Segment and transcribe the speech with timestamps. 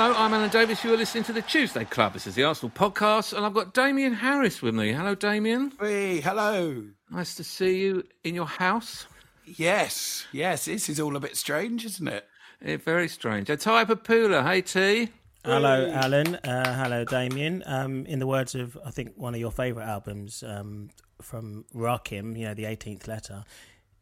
[0.00, 0.84] Hello, I'm Alan Davies.
[0.84, 2.12] You are listening to the Tuesday Club.
[2.12, 4.92] This is the Arsenal podcast, and I've got Damien Harris with me.
[4.92, 5.72] Hello, Damien.
[5.80, 6.84] Hey, hello.
[7.10, 9.08] Nice to see you in your house.
[9.44, 12.28] Yes, yes, this is all a bit strange, isn't it?
[12.64, 13.50] Eh, very strange.
[13.50, 14.46] A Tayo Popoola.
[14.46, 15.08] Hey, T.
[15.44, 16.36] Hello, Alan.
[16.36, 17.64] Uh, hello, Damien.
[17.66, 22.38] Um, in the words of, I think, one of your favourite albums um, from Rakim,
[22.38, 23.42] you know, the 18th letter,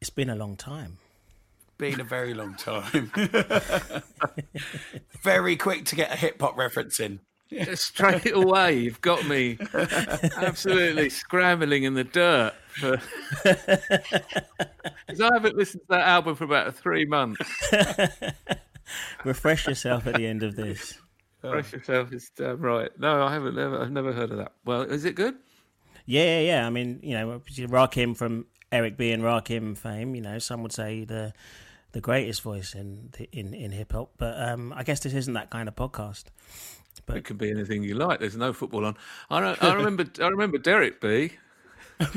[0.03, 0.99] it's been a long time.
[1.79, 3.11] Been a very long time.
[5.23, 7.21] very quick to get a hip hop reference in.
[7.75, 9.59] Straight away, you've got me
[10.37, 12.55] absolutely scrambling in the dirt.
[12.81, 12.97] For...
[15.07, 17.41] 'Cause I haven't listened to that album for about three months.
[19.25, 20.99] Refresh yourself at the end of this.
[21.43, 22.91] Refresh yourself is damn right.
[22.99, 23.55] No, I haven't.
[23.55, 24.53] Never, I've never heard of that.
[24.65, 25.35] Well, is it good?
[26.07, 26.67] Yeah, yeah, yeah.
[26.67, 30.15] I mean, you know, Rakim from Eric B and Rakim fame.
[30.15, 31.33] You know, some would say the
[31.93, 34.11] the greatest voice in in in hip hop.
[34.19, 36.25] But um, I guess this isn't that kind of podcast.
[37.05, 38.21] But it can be anything you like.
[38.21, 38.97] There's no football on.
[39.31, 40.05] I, I remember.
[40.21, 41.33] I remember Derek B.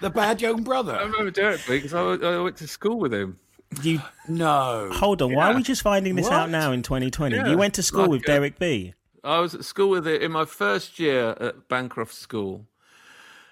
[0.00, 0.94] The bad young brother.
[0.94, 1.76] I remember Derek B.
[1.76, 3.38] because I, went- I went to school with him.
[3.82, 4.90] You No.
[4.92, 5.34] hold on.
[5.34, 7.34] Why are we just finding this out now in 2020?
[7.36, 8.94] Yeah, You went to school like with a- Derek B.
[9.24, 12.66] I was at school with it in my first year at Bancroft School,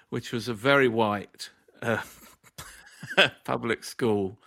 [0.09, 1.49] which was a very white
[1.81, 1.97] uh,
[3.43, 4.37] public school.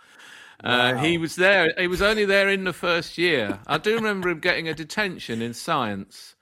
[0.63, 1.73] Uh, he was there.
[1.77, 3.59] He was only there in the first year.
[3.65, 6.35] I do remember him getting a detention in science,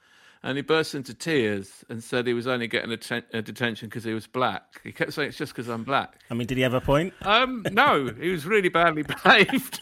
[0.43, 3.87] and he burst into tears and said he was only getting a, ten- a detention
[3.87, 4.81] because he was black.
[4.83, 6.19] He kept saying it's just because I'm black.
[6.29, 7.13] I mean, did he have a point?
[7.21, 9.79] Um, no, he was really badly behaved.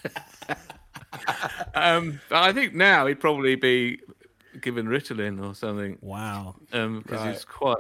[1.76, 4.00] um, I think now he'd probably be
[4.62, 6.56] given Ritalin or something Wow.
[6.74, 7.34] um, because Right.
[7.34, 7.78] he's quite.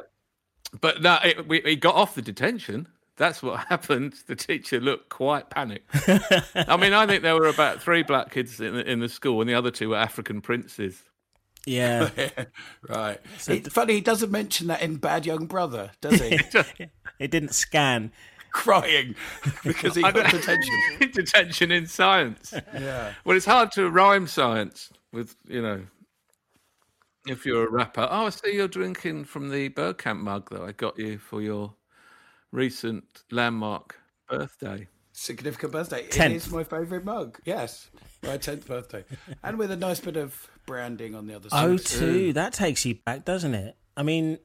[0.81, 2.87] But no, it, we, he got off the detention.
[3.17, 4.13] That's what happened.
[4.27, 5.89] The teacher looked quite panicked.
[6.55, 9.41] I mean, I think there were about three black kids in the, in the school,
[9.41, 11.03] and the other two were African princes.
[11.65, 12.09] Yeah.
[12.87, 13.19] Right.
[13.47, 16.39] It's funny, he doesn't mention that in Bad Young Brother, does he?
[17.19, 18.13] it didn't scan.
[18.51, 19.13] Crying
[19.65, 20.73] because he got detention.
[21.11, 22.53] detention in science.
[22.73, 23.13] Yeah.
[23.25, 25.81] Well, it's hard to rhyme science with, you know,
[27.27, 28.07] if you're a rapper.
[28.09, 31.73] Oh, I see you're drinking from the Bergkamp mug that I got you for your
[32.51, 33.99] recent landmark
[34.29, 34.87] birthday.
[35.13, 36.01] Significant birthday.
[36.01, 36.35] It Tenth.
[36.35, 37.39] is my favourite mug.
[37.43, 37.89] Yes.
[38.23, 39.03] My 10th birthday.
[39.43, 41.65] And with a nice bit of branding on the other side.
[41.67, 42.33] O two.
[42.33, 43.75] That takes you back, doesn't it?
[43.95, 44.37] I mean,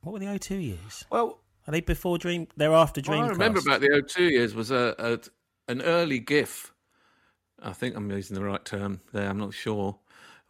[0.00, 1.04] what were the O two years?
[1.10, 2.48] Well, Are they before Dream?
[2.56, 5.18] They're after What I remember about the O2 years was a, a
[5.70, 6.72] an early GIF.
[7.62, 9.28] I think I'm using the right term there.
[9.28, 9.98] I'm not sure.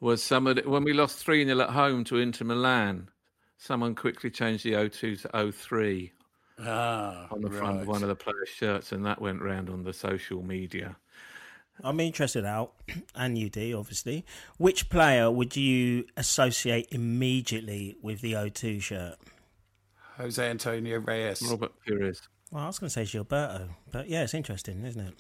[0.00, 3.10] Was somebody when we lost three 0 at home to Inter Milan?
[3.58, 6.12] Someone quickly changed the O2 to 03
[6.60, 9.84] ah, on the front of one of the players' shirts, and that went round on
[9.84, 10.96] the social media.
[11.82, 12.72] I'm interested out,
[13.14, 14.24] and you do obviously.
[14.58, 19.16] Which player would you associate immediately with the O2 shirt?
[20.16, 21.42] Jose Antonio Reyes.
[21.42, 22.20] Robert Pires.
[22.50, 25.14] Well, I was going to say Gilberto, but yeah, it's interesting, isn't it?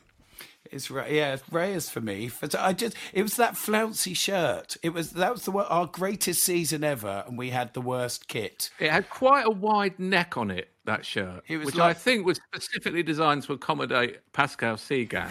[0.66, 2.28] It's Re- yeah, Reyes for me.
[2.28, 4.76] For, I just it was that flouncy shirt.
[4.82, 8.70] It was that was the our greatest season ever, and we had the worst kit.
[8.78, 10.68] It had quite a wide neck on it.
[10.86, 15.30] That shirt, It was which I think was specifically designed to accommodate Pascal Cygan.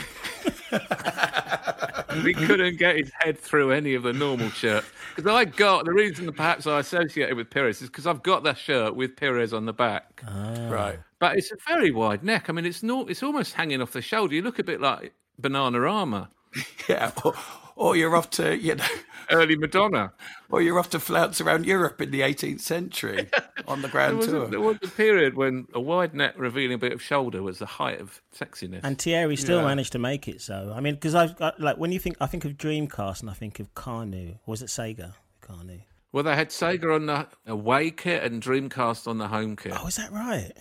[2.24, 4.88] he couldn't get his head through any of the normal shirts.
[5.16, 8.24] Because I got the reason that perhaps I associate it with Pires is because I've
[8.24, 10.24] got that shirt with Pires on the back.
[10.28, 10.70] Ah.
[10.70, 11.00] Right.
[11.20, 12.50] But it's a very wide neck.
[12.50, 13.10] I mean, it's not.
[13.10, 14.34] It's almost hanging off the shoulder.
[14.36, 16.30] You look a bit like Bananarama,
[16.90, 17.12] Yeah.
[17.24, 17.34] Or,
[17.76, 18.86] or you're off to you know,
[19.32, 20.12] early Madonna.
[20.50, 23.30] or you're off to flounce around Europe in the 18th century
[23.68, 24.48] on the There Grand was, a, Tour.
[24.48, 27.66] there was a period when a wide neck revealing a bit of shoulder was the
[27.66, 28.82] height of sexiness.
[28.84, 29.68] And Thierry still Yeah.
[29.68, 30.42] managed to make it.
[30.42, 33.30] So I mean, because I've got like when you think I think of Dreamcast and
[33.30, 34.32] I think of Carnu.
[34.46, 35.14] Or was it Sega?
[35.42, 35.82] Carnu.
[36.12, 39.74] Well, they had Sega on the away kit and Dreamcast on the home kit.
[39.80, 40.52] Oh, is that right?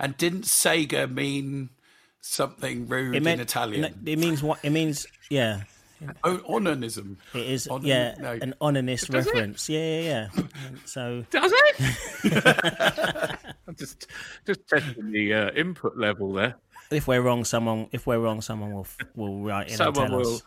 [0.00, 1.68] And didn't Sega mean
[2.22, 4.02] something rude It, meant, in Italian.
[4.06, 4.58] it means what?
[4.64, 5.62] It means yeah.
[6.24, 7.16] Oh, onanism.
[7.34, 8.32] It is Onan- yeah no.
[8.32, 9.34] an onanist Does it?
[9.34, 9.68] reference.
[9.68, 10.42] Yeah, yeah, yeah.
[10.86, 11.76] So Does it?
[13.68, 14.06] I'm just
[14.46, 16.54] just testing the uh, input level there.
[16.90, 20.18] if we're wrong, someone if we're wrong, someone will will write in and Someone tell
[20.18, 20.34] will.
[20.36, 20.42] us.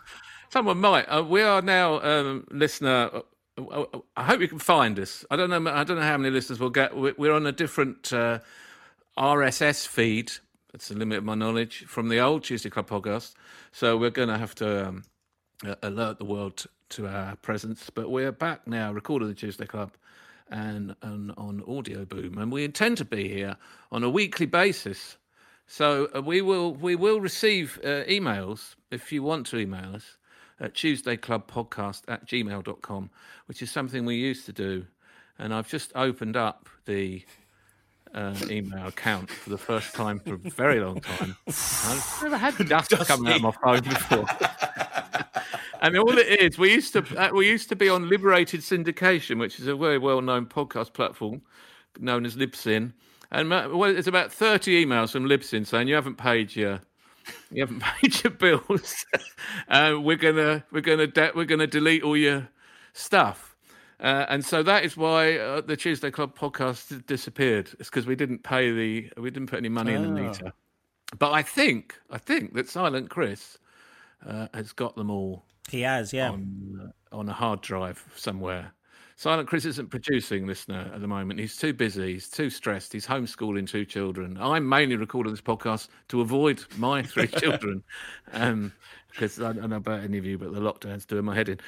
[0.49, 1.05] Someone might.
[1.05, 3.09] Uh, we are now, um, listener.
[3.57, 3.85] uh, uh,
[4.17, 5.25] I hope you can find us.
[5.31, 5.71] I don't know.
[5.71, 6.95] I don't know how many listeners we'll get.
[6.95, 8.39] We- We're on a different uh,
[9.17, 10.31] RSS feed.
[10.71, 13.33] That's the limit of my knowledge from the old Tuesday Club podcast.
[13.71, 15.03] So we're going to have to um,
[15.83, 17.91] alert the world to our presence.
[17.93, 19.91] But we're back now, recording the Tuesday Club,
[20.49, 23.55] and, and on Audio Boom, and we intend to be here
[23.91, 25.17] on a weekly basis.
[25.67, 30.17] So uh, we will we will receive uh, emails if you want to email us
[30.59, 33.09] at tuesdayclubpodcast at gmail.com,
[33.45, 34.85] which is something we used to do.
[35.39, 37.23] And I've just opened up the
[38.13, 41.35] uh, email account for the first time for a very long time.
[41.47, 44.25] I've never had dust coming out of my phone before.
[45.83, 49.37] And all it is, we used to uh, we used to be on Liberated Syndication,
[49.37, 51.41] which is a very well known podcast platform
[51.99, 52.93] known as Libsyn.
[53.31, 56.79] And ma- well, there's about thirty emails from Libsyn saying you haven't paid your
[57.51, 59.05] you haven't paid your bills.
[59.67, 62.47] uh, we're gonna we're gonna de- we're gonna delete all your
[62.93, 63.52] stuff.
[63.99, 67.69] Uh, and so that is why uh, the Tuesday Club podcast disappeared.
[67.79, 70.53] It's because we didn't pay the we didn't put any money in the meter.
[71.17, 73.57] But I think I think that Silent Chris
[74.27, 76.31] uh, has got them all He has, yeah.
[76.31, 78.73] on, uh, on a hard drive somewhere.
[79.15, 81.39] Silent Chris isn't producing listener at the moment.
[81.39, 82.13] He's too busy.
[82.13, 82.91] He's too stressed.
[82.91, 84.37] He's homeschooling two children.
[84.41, 87.83] I'm mainly recording this podcast to avoid my three children,
[88.25, 91.59] because I don't know about any of you, but the lockdown's doing my head in.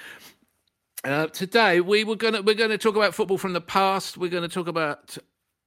[1.06, 4.18] Uh, today we were gonna we're gonna talk about football from the past.
[4.18, 5.16] We're gonna talk about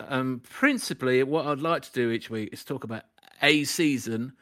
[0.01, 3.05] um, principally what I'd like to do each week is talk about
[3.41, 4.33] a season,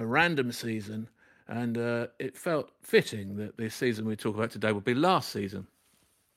[0.00, 1.08] a random season,
[1.46, 5.30] and uh, it felt fitting that the season we talk about today would be last
[5.30, 5.68] season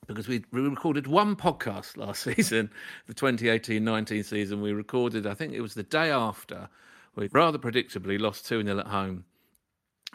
[0.06, 2.70] because we, we recorded one podcast last season,
[3.08, 4.62] the 2018-19 season.
[4.62, 6.68] We recorded, I think it was the day after,
[7.16, 9.24] we rather predictably lost 2-0 at home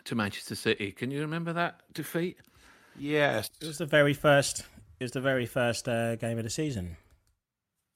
[0.05, 0.93] to Manchester City.
[0.93, 2.37] Can you remember that defeat?
[2.97, 3.49] Yes.
[3.61, 4.65] It was the very first.
[4.99, 6.97] It was the very first uh, game of the season.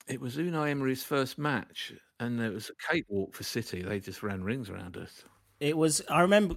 [0.07, 3.81] It was Unai Emery's first match, and it was a cakewalk for City.
[3.81, 5.23] They just ran rings around us.
[5.59, 6.01] It was.
[6.09, 6.55] I remember.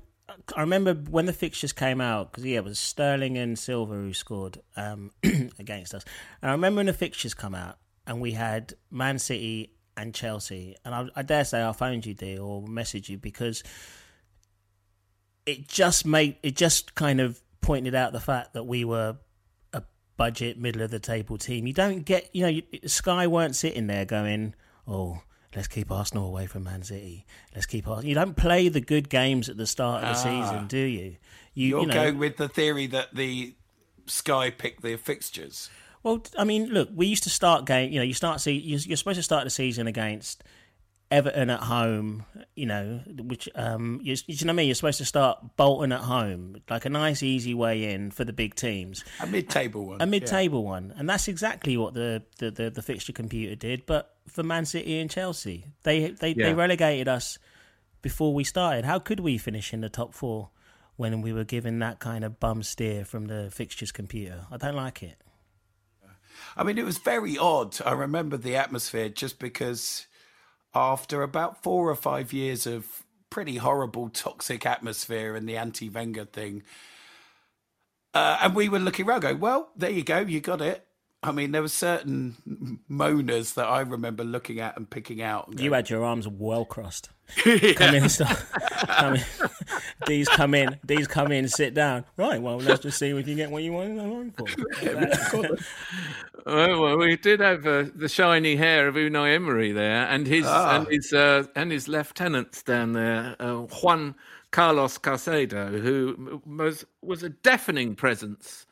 [0.56, 4.14] I remember when the fixtures came out because yeah, it was Sterling and Silva who
[4.14, 5.10] scored um,
[5.58, 6.04] against us.
[6.40, 10.76] And I remember when the fixtures come out and we had Man City and Chelsea,
[10.84, 13.64] and I, I dare say I phoned you, dear, or messaged you because
[15.46, 19.16] it just made it just kind of pointed out the fact that we were
[19.72, 19.82] a
[20.16, 21.66] budget middle of the table team.
[21.66, 24.54] You don't get, you know, you, Sky weren't sitting there going,
[24.86, 25.22] "Oh,
[25.54, 27.26] let's keep Arsenal away from Man City.
[27.54, 30.42] Let's keep Arsenal." You don't play the good games at the start of the ah.
[30.44, 31.16] season, do you?
[31.54, 33.54] You, You're you know, going with the theory that the
[34.06, 35.70] Sky picked their fixtures.
[36.02, 37.92] Well, I mean, look, we used to start game.
[37.92, 40.42] You know, you start see you're supposed to start the season against
[41.10, 42.24] Everton at home.
[42.54, 44.66] You know, which um, you, you know what I mean.
[44.68, 48.32] You're supposed to start Bolton at home, like a nice, easy way in for the
[48.32, 49.04] big teams.
[49.20, 50.02] A mid-table one.
[50.02, 53.86] a mid-table one, and that's exactly what the, the, the, the fixture computer did.
[53.86, 57.38] But for Man City and Chelsea, they they, they relegated us
[58.02, 58.84] before we started.
[58.84, 60.50] How could we finish in the top four
[60.96, 64.46] when we were given that kind of bum steer from the fixtures computer?
[64.50, 65.16] I don't like it.
[66.56, 67.76] I mean, it was very odd.
[67.84, 70.06] I remember the atmosphere just because
[70.74, 76.24] after about four or five years of pretty horrible, toxic atmosphere and the anti Wenger
[76.24, 76.62] thing,
[78.14, 80.86] uh, and we were looking around going, well, there you go, you got it.
[81.22, 85.48] I mean, there were certain moaners that I remember looking at and picking out.
[85.48, 87.10] and You had your arms well crossed.
[87.44, 88.42] Come in, start,
[88.88, 89.22] come in.
[90.06, 90.80] These come in.
[90.82, 91.46] These come in.
[91.46, 92.04] Sit down.
[92.16, 92.42] Right.
[92.42, 94.46] Well, let's just see if you get what you want for.
[96.46, 100.46] Well, well, we did have uh, the shiny hair of Unai Emery there, and his
[100.46, 104.14] and his uh, and his lieutenants down there, uh, Juan
[104.50, 108.66] Carlos Carcedo, who was was a deafening presence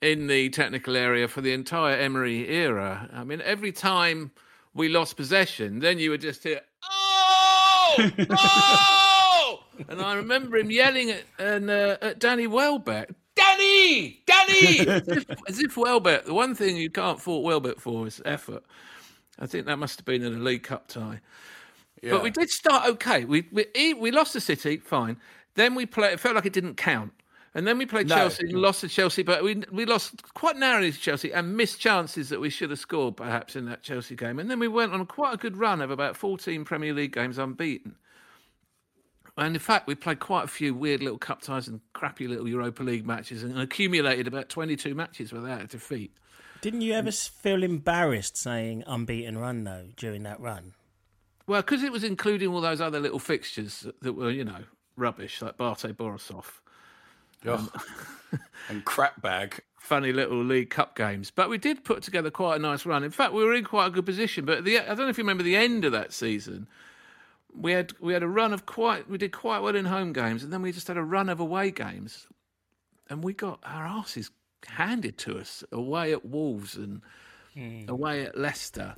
[0.00, 3.08] in the technical area for the entire Emery era.
[3.12, 4.32] I mean, every time
[4.74, 7.96] we lost possession, then you would just hear, "Oh,
[8.30, 15.08] oh!" and I remember him yelling at and, uh, at Danny Welbeck, "Danny, Danny!" as,
[15.08, 16.24] if, as if Welbeck.
[16.24, 18.64] The one thing you can't fault Welbeck for is effort.
[19.38, 21.20] I think that must have been in a League Cup tie.
[22.02, 23.24] But we did start okay.
[23.24, 25.16] We we we lost to City, fine.
[25.54, 26.14] Then we played.
[26.14, 27.12] It felt like it didn't count.
[27.56, 28.16] And then we played No.
[28.16, 31.78] Chelsea and lost to Chelsea, but we we lost quite narrowly to Chelsea and missed
[31.80, 34.38] chances that we should have scored perhaps in that Chelsea game.
[34.38, 37.38] And then we went on quite a good run of about 14 Premier League games
[37.38, 37.94] unbeaten.
[39.36, 42.48] And in fact, we played quite a few weird little cup ties and crappy little
[42.48, 46.12] Europa League matches and accumulated about 22 matches without a defeat.
[46.60, 50.74] Didn't you ever feel embarrassed saying unbeaten run, though, during that run?
[51.46, 54.64] Well, because it was including all those other little fixtures that, that were, you know,
[54.96, 56.46] rubbish, like Bate Borisov.
[57.46, 57.70] Um,
[58.68, 59.60] and crap bag.
[59.78, 61.30] Funny little League Cup games.
[61.30, 63.04] But we did put together quite a nice run.
[63.04, 64.46] In fact, we were in quite a good position.
[64.46, 66.66] But the, I don't know if you remember the end of that season
[67.56, 70.42] we had we had a run of quite we did quite well in home games,
[70.42, 72.26] and then we just had a run of away games,
[73.08, 74.30] and we got our asses
[74.66, 77.02] handed to us away at Wolves and
[77.56, 77.88] mm.
[77.88, 78.96] away at Leicester.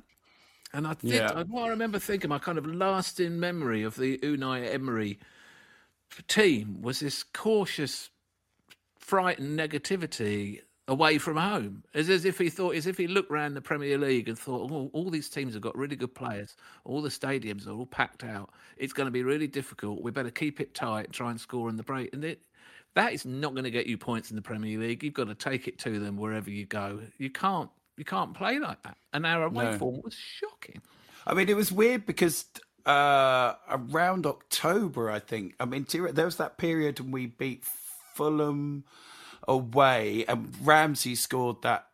[0.73, 1.43] And I think yeah.
[1.43, 5.19] what I remember thinking, my kind of lasting memory of the Unai Emery
[6.27, 8.09] team was this cautious,
[8.97, 13.53] frightened negativity away from home, as, as if he thought, as if he looked around
[13.53, 17.01] the Premier League and thought, oh, all these teams have got really good players, all
[17.01, 18.51] the stadiums are all packed out.
[18.77, 20.01] It's going to be really difficult.
[20.01, 22.13] We better keep it tight and try and score in the break.
[22.13, 22.41] And it,
[22.95, 25.03] that is not going to get you points in the Premier League.
[25.03, 27.01] You've got to take it to them wherever you go.
[27.17, 28.97] You can't, you can't play like that.
[29.13, 29.77] And our away no.
[29.77, 30.81] form was shocking.
[31.25, 32.45] I mean, it was weird because
[32.85, 35.55] uh, around October, I think.
[35.59, 38.85] I mean, there was that period when we beat Fulham
[39.47, 41.87] away, and Ramsey scored that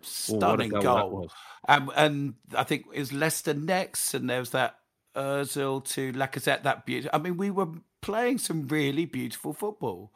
[0.00, 0.82] stunning goal.
[0.82, 1.32] goal.
[1.68, 4.76] And, um, and I think it was Leicester next, and there was that
[5.14, 6.62] Özil to Lacazette.
[6.62, 7.18] That beautiful.
[7.18, 7.68] I mean, we were
[8.00, 10.12] playing some really beautiful football.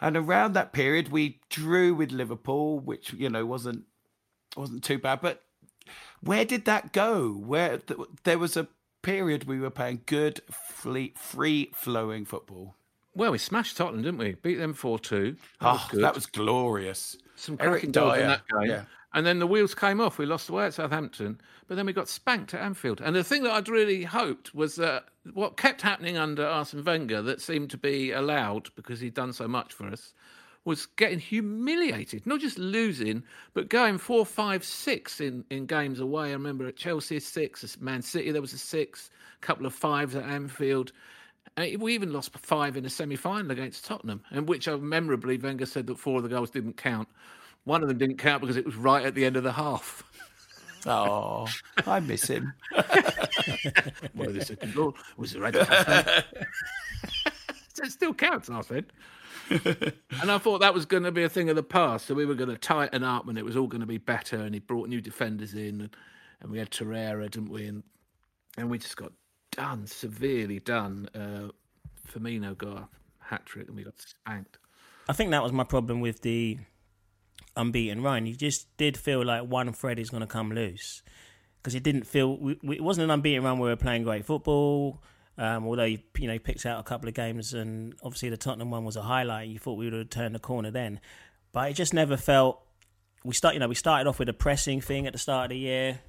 [0.00, 3.84] And around that period, we drew with Liverpool, which you know wasn't
[4.56, 5.20] wasn't too bad.
[5.20, 5.42] But
[6.22, 7.32] where did that go?
[7.32, 7.80] Where
[8.24, 8.68] there was a
[9.02, 12.74] period we were playing good, free flowing football.
[13.14, 14.34] Well, we smashed Tottenham, didn't we?
[14.34, 15.32] Beat them 4 2.
[15.32, 17.16] That, oh, was ah, that was glorious.
[17.36, 18.70] Some cracking goals in that game.
[18.70, 18.82] Yeah.
[19.12, 20.18] And then the wheels came off.
[20.18, 23.00] We lost away at Southampton, but then we got spanked at Anfield.
[23.00, 27.20] And the thing that I'd really hoped was that what kept happening under Arsene Wenger
[27.22, 30.14] that seemed to be allowed because he'd done so much for us
[30.64, 33.22] was getting humiliated, not just losing,
[33.54, 36.28] but going four, five, six in, in games away.
[36.28, 39.10] I remember at Chelsea, six, Man City, there was a six,
[39.42, 40.92] a couple of fives at Anfield.
[41.56, 45.36] Uh, we even lost five in a semi final against Tottenham, in which I memorably
[45.36, 47.08] Wenger said that four of the goals didn't count.
[47.64, 50.02] One of them didn't count because it was right at the end of the half.
[50.86, 51.46] Oh,
[51.86, 52.54] I miss him.
[54.14, 56.24] well, the second goal was the red card.
[57.74, 58.86] so it still counts, I said.
[59.50, 62.06] and I thought that was going to be a thing of the past.
[62.06, 64.36] So we were going to tighten up and it was all going to be better.
[64.36, 65.96] And he brought new defenders in and,
[66.40, 67.66] and we had Torreira, didn't we?
[67.66, 67.82] And,
[68.56, 69.12] and we just got
[69.50, 71.08] done, severely done.
[71.14, 71.48] Uh,
[72.08, 72.88] Firmino got a
[73.18, 74.58] hat trick and we got spanked.
[75.08, 76.58] I think that was my problem with the
[77.56, 78.26] unbeaten run.
[78.26, 81.02] You just did feel like one thread is going to come loose
[81.60, 83.58] because it didn't feel it wasn't an unbeaten run.
[83.58, 85.02] where We were playing great football.
[85.38, 88.70] Um, although you, you know picked out a couple of games, and obviously the Tottenham
[88.70, 89.48] one was a highlight.
[89.48, 91.00] You thought we would have turned the corner then,
[91.52, 92.60] but it just never felt.
[93.24, 95.50] We start, you know, we started off with a pressing thing at the start of
[95.50, 96.00] the year.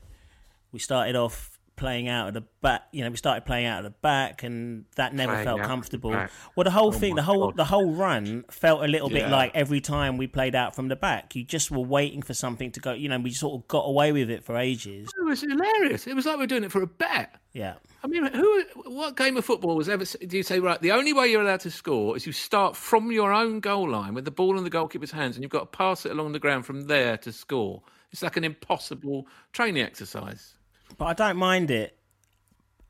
[0.71, 1.50] We started off
[1.81, 2.83] playing out of the back.
[2.91, 6.11] You know, we started playing out of the back, and that never playing felt comfortable.
[6.55, 7.57] Well, the whole oh thing, the whole God.
[7.57, 9.23] the whole run felt a little yeah.
[9.23, 12.35] bit like every time we played out from the back, you just were waiting for
[12.35, 12.93] something to go.
[12.93, 15.09] You know, we sort of got away with it for ages.
[15.19, 16.05] It was hilarious.
[16.05, 17.35] It was like we are doing it for a bet.
[17.51, 17.73] Yeah.
[18.03, 18.63] I mean, who?
[18.85, 20.05] What game of football was ever?
[20.05, 20.79] Do you say right?
[20.79, 24.13] The only way you're allowed to score is you start from your own goal line
[24.13, 26.39] with the ball in the goalkeeper's hands, and you've got to pass it along the
[26.39, 27.81] ground from there to score.
[28.11, 30.55] It's like an impossible training exercise.
[30.97, 31.97] But I don't mind it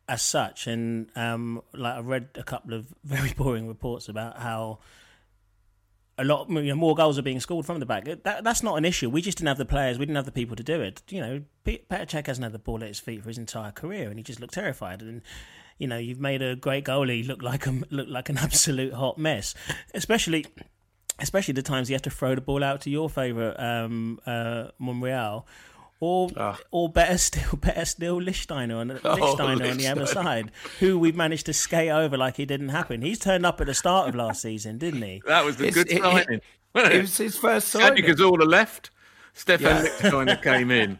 [0.08, 0.68] as such.
[0.68, 4.80] And um, like I read a couple of very boring reports about how
[6.18, 8.06] a lot you know, more goals are being scored from the back.
[8.06, 9.10] That, that's not an issue.
[9.10, 9.98] We just didn't have the players.
[9.98, 11.02] We didn't have the people to do it.
[11.10, 14.10] You know, Petr Cech hasn't had the ball at his feet for his entire career,
[14.10, 15.02] and he just looked terrified.
[15.02, 15.22] And
[15.78, 19.18] you know, you've made a great goalie look like a look like an absolute hot
[19.18, 19.56] mess,
[19.94, 20.46] especially.
[21.20, 24.70] Especially the times he had to throw the ball out to your favourite um, uh,
[24.80, 25.46] Monreal,
[26.02, 26.58] or oh.
[26.72, 31.46] or better still, better still, Lichtsteiner on, oh, on the other side, who we've managed
[31.46, 33.02] to skate over like it didn't happen.
[33.02, 35.22] He's turned up at the start of last season, didn't he?
[35.28, 36.42] That was a it's, good signing.
[36.76, 37.96] It, it, was his first signing.
[37.96, 38.90] Because all the left.
[39.34, 39.84] Stephan yeah.
[39.84, 41.00] Lichtsteiner came in.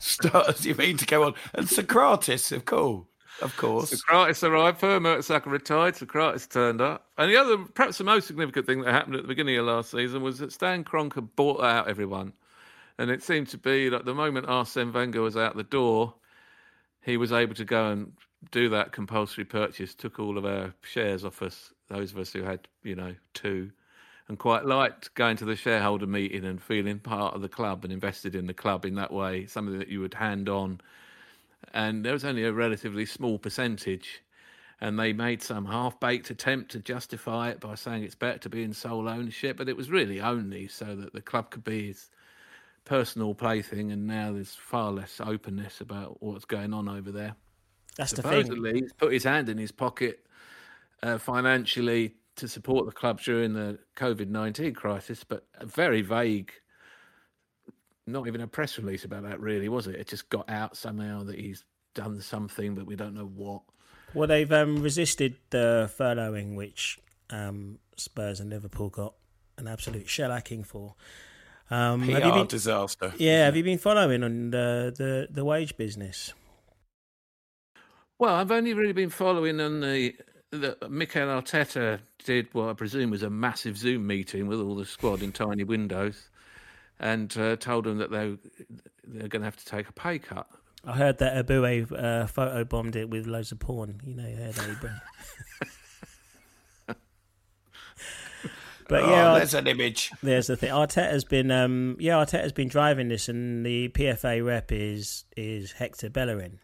[0.00, 1.34] Stars, you mean to go on?
[1.54, 3.06] And Sokratis, of course.
[3.40, 3.90] Of course.
[3.90, 7.06] Sokratis arrived, Per Mertesacker retired, Sokratis turned up.
[7.16, 9.90] And the other, perhaps the most significant thing that happened at the beginning of last
[9.90, 12.32] season was that Stan Kroenke bought out everyone
[12.98, 16.14] and it seemed to be that the moment Arsene Wenger was out the door,
[17.02, 18.12] he was able to go and
[18.50, 22.42] do that compulsory purchase, took all of our shares off us, those of us who
[22.42, 23.70] had, you know, two,
[24.28, 27.92] and quite liked going to the shareholder meeting and feeling part of the club and
[27.92, 30.80] invested in the club in that way, something that you would hand on.
[31.72, 34.22] And there was only a relatively small percentage.
[34.80, 38.62] and they made some half-baked attempt to justify it by saying it's better to be
[38.62, 42.10] in sole ownership, but it was really only so that the club could be his
[42.84, 47.34] personal plaything, and now there's far less openness about what's going on over there.
[47.96, 48.64] That's the thing.
[48.74, 50.26] he's put his hand in his pocket
[51.02, 56.52] uh, financially to support the club during the COVID nineteen crisis, but a very vague.
[58.06, 59.94] Not even a press release about that, really, was it?
[59.94, 61.64] It just got out somehow that he's
[61.94, 63.62] done something, but we don't know what.
[64.12, 66.98] Well, they've um, resisted the furloughing, which
[67.30, 69.14] um, Spurs and Liverpool got
[69.56, 70.94] an absolute shellacking for.
[71.70, 73.14] Um, have you been, disaster.
[73.16, 76.32] yeah, have you been following on the, the, the wage business?
[78.18, 80.14] Well, I've only really been following on the
[80.60, 84.84] that Mikel Arteta did what I presume was a massive Zoom meeting with all the
[84.84, 86.28] squad in tiny windows,
[87.00, 88.36] and uh, told them that they
[89.04, 90.46] they're going to have to take a pay cut.
[90.86, 94.00] I heard that Abue uh, photo bombed it with loads of porn.
[94.04, 95.02] You know, you heard that.
[98.94, 100.12] but oh, yeah, there's an image.
[100.22, 100.70] There's the thing.
[100.70, 106.08] Arteta's been, um, yeah, Arteta's been driving this, and the PFA rep is is Hector
[106.10, 106.60] Bellerin,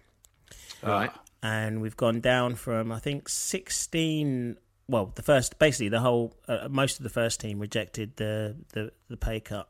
[0.81, 1.11] Right.
[1.43, 4.57] and we've gone down from I think 16.
[4.87, 8.93] Well, the first, basically, the whole, uh, most of the first team rejected the the,
[9.09, 9.69] the pay cut,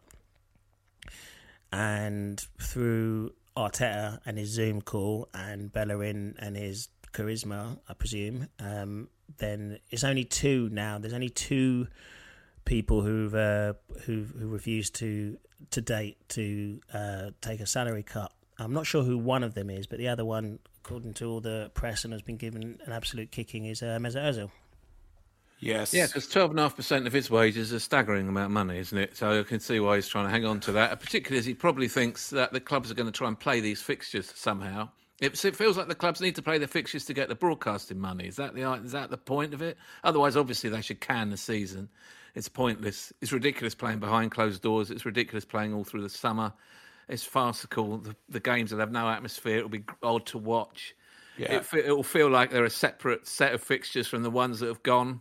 [1.73, 9.09] and through Arteta and his Zoom call and Bellerin and his charisma, I presume, um,
[9.39, 10.99] then it's only two now.
[10.99, 11.89] There's only two
[12.71, 13.73] people who've uh,
[14.05, 15.37] who who refused to
[15.73, 18.33] to date to uh, take a salary cut.
[18.61, 21.41] I'm not sure who one of them is, but the other one, according to all
[21.41, 24.51] the press and has been given an absolute kicking, is uh, Mesut Ozil.
[25.59, 25.93] Yes.
[25.93, 28.53] Yeah, because twelve and a half percent of his wages is a staggering amount of
[28.53, 29.17] money, isn't it?
[29.17, 31.55] So I can see why he's trying to hang on to that, particularly as he
[31.55, 34.91] probably thinks that the clubs are going to try and play these fixtures somehow.
[35.21, 37.99] It, it feels like the clubs need to play the fixtures to get the broadcasting
[37.99, 38.29] money.
[38.29, 39.77] Is that the is that the point of it?
[40.05, 41.89] Otherwise, obviously, they should can the season.
[42.35, 43.13] It's pointless.
[43.21, 44.91] It's ridiculous playing behind closed doors.
[44.91, 46.53] It's ridiculous playing all through the summer.
[47.09, 47.99] It's farcical.
[47.99, 49.59] The, the games will have no atmosphere.
[49.59, 50.95] It'll be odd to watch.
[51.37, 51.57] Yeah.
[51.57, 54.83] It, it'll feel like they're a separate set of fixtures from the ones that have
[54.83, 55.21] gone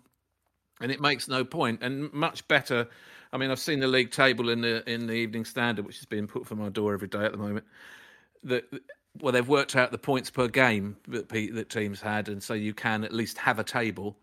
[0.81, 1.81] and it makes no point.
[1.83, 2.87] And much better.
[3.31, 6.05] I mean, I've seen the league table in the in the Evening Standard, which is
[6.05, 7.65] being put for my door every day at the moment.
[8.43, 8.65] That
[9.19, 12.53] well, they've worked out the points per game that pe- that teams had, and so
[12.53, 14.17] you can at least have a table.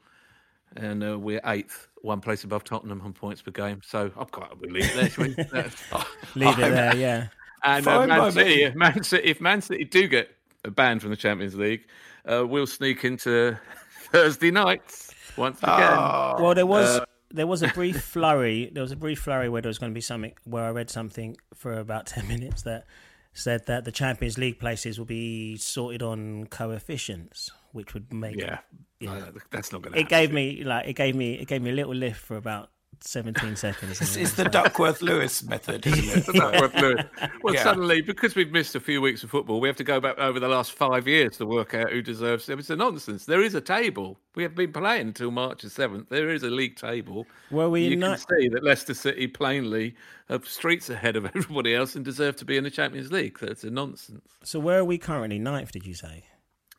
[0.75, 3.81] And uh, we're eighth, one place above Tottenham on points per game.
[3.85, 5.09] So I'm quite relieved there.
[5.11, 5.37] shall we?
[5.93, 7.29] Uh, Leave it there, yeah.
[7.63, 8.33] and uh, Man.
[8.33, 10.31] City, if Man City, if Man City do get
[10.75, 11.87] banned from the Champions League,
[12.31, 13.57] uh, we'll sneak into
[14.13, 15.97] Thursday nights once again.
[16.43, 18.71] Well, there was Uh, there was a brief flurry.
[18.73, 20.91] There was a brief flurry where there was going to be something where I read
[20.91, 22.85] something for about ten minutes that
[23.33, 28.59] said that the Champions League places will be sorted on coefficients, which would make Yeah,
[28.99, 29.19] Yeah.
[29.19, 30.01] No, that's not going to.
[30.01, 32.71] it gave me like it gave me it gave me a little lift for about
[33.01, 34.01] seventeen seconds.
[34.01, 37.07] It's, it's the Duckworth Lewis method, isn't it?
[37.43, 37.63] Well, Yeah.
[37.63, 40.41] suddenly, because we've missed a few weeks of football, we have to go back over
[40.41, 42.59] the last five years to work out who deserves it.
[42.59, 43.27] It's a nonsense.
[43.27, 44.19] There is a table.
[44.35, 46.09] We have been playing until March the 7th.
[46.09, 47.27] There is a league table.
[47.51, 49.95] Were we you not- can see that Leicester City plainly
[50.31, 53.37] are streets ahead of everybody else and deserve to be in the Champions League.
[53.43, 54.27] It's a nonsense.
[54.43, 55.39] So where are we currently?
[55.39, 56.25] Ninth, did you say?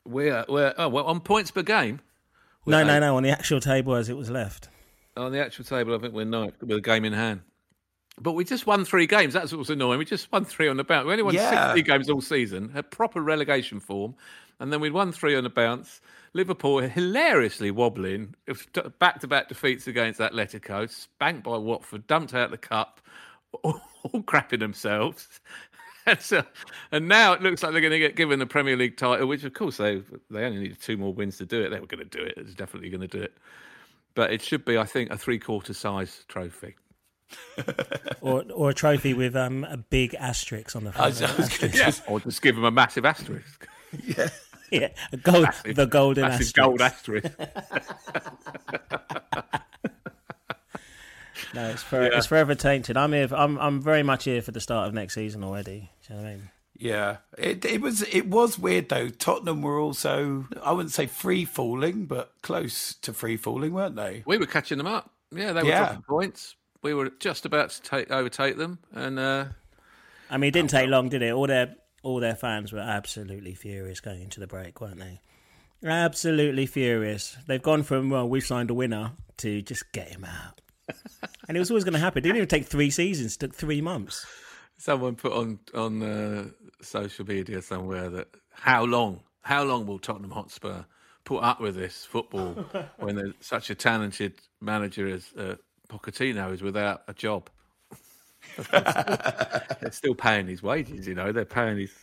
[0.07, 1.99] We're, we're oh, well, on points per game.
[2.65, 3.17] No, we're no, no.
[3.17, 4.69] On the actual table as it was left.
[5.15, 7.41] On the actual table, I think we're ninth with a game in hand.
[8.19, 9.33] But we just won three games.
[9.33, 9.99] That's what was annoying.
[9.99, 11.05] We just won three on the bounce.
[11.05, 11.73] We only won Yeah.
[11.73, 14.15] 60 games all season, had proper relegation form.
[14.59, 16.01] And then we'd won three on the bounce.
[16.33, 18.35] Liverpool hilariously wobbling,
[18.99, 23.01] back to back defeats against Atletico, spanked by Watford, dumped out the cup,
[23.63, 25.39] all, all crapping themselves.
[26.07, 26.43] And, so,
[26.91, 29.43] and now it looks like they're going to get given the Premier League title, which
[29.43, 31.69] of course they they only needed two more wins to do it.
[31.69, 32.33] They were going to do it.
[32.37, 33.33] It's definitely going to do it.
[34.15, 36.75] But it should be, I think, a three quarter size trophy.
[38.21, 41.09] Or or a trophy with um a big asterisk on the I front.
[41.11, 43.67] was, I was gonna Yeah, just- or just give them a massive asterisk.
[44.71, 46.55] yeah, a gold, Massive- the golden massive asterisk.
[46.55, 47.31] gold asterisk.
[51.53, 52.97] No, it's for, it's forever tainted.
[52.97, 53.27] I'm here.
[53.27, 55.89] For, I'm I'm very much here for the start of next season already.
[56.07, 56.49] Do you know what I mean?
[56.79, 59.09] yeah, it it was it was weird though.
[59.09, 64.23] Tottenham were also I wouldn't say free falling, but close to free falling, weren't they?
[64.25, 65.09] we were catching them up.
[65.31, 65.79] Yeah, they were Yeah.
[65.85, 66.55] dropping points.
[66.83, 69.45] We were just about to take overtake them, and uh,
[70.29, 71.33] I mean, it didn't take long, did it?
[71.33, 75.19] All their all their fans were absolutely furious going into the break, weren't they?
[75.83, 77.37] Absolutely furious.
[77.47, 80.61] They've gone from well, we've signed a winner to just get him out.
[81.47, 82.19] And it was always going to happen.
[82.19, 84.25] It didn't even take three seasons; it took three months.
[84.77, 86.45] someone put on on uh,
[86.81, 90.83] social media somewhere that how long, how long will Tottenham Hotspur
[91.23, 92.53] put up with this football
[92.97, 95.55] when there's such a talented manager as uh,
[95.89, 97.49] Pochettino is without a job.
[98.71, 101.31] they're still paying his wages, you know.
[101.31, 101.93] They're paying his.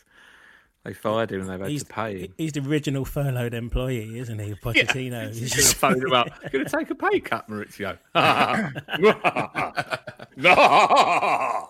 [0.85, 2.33] They fired him and they've had He's, to pay him.
[2.37, 4.53] he's the original furloughed employee, isn't he?
[4.53, 5.27] Pochettino.
[5.33, 6.51] He's He's going to just- phone him up.
[6.51, 7.97] Going to take a pay cut, Mauricio.
[10.37, 11.69] no,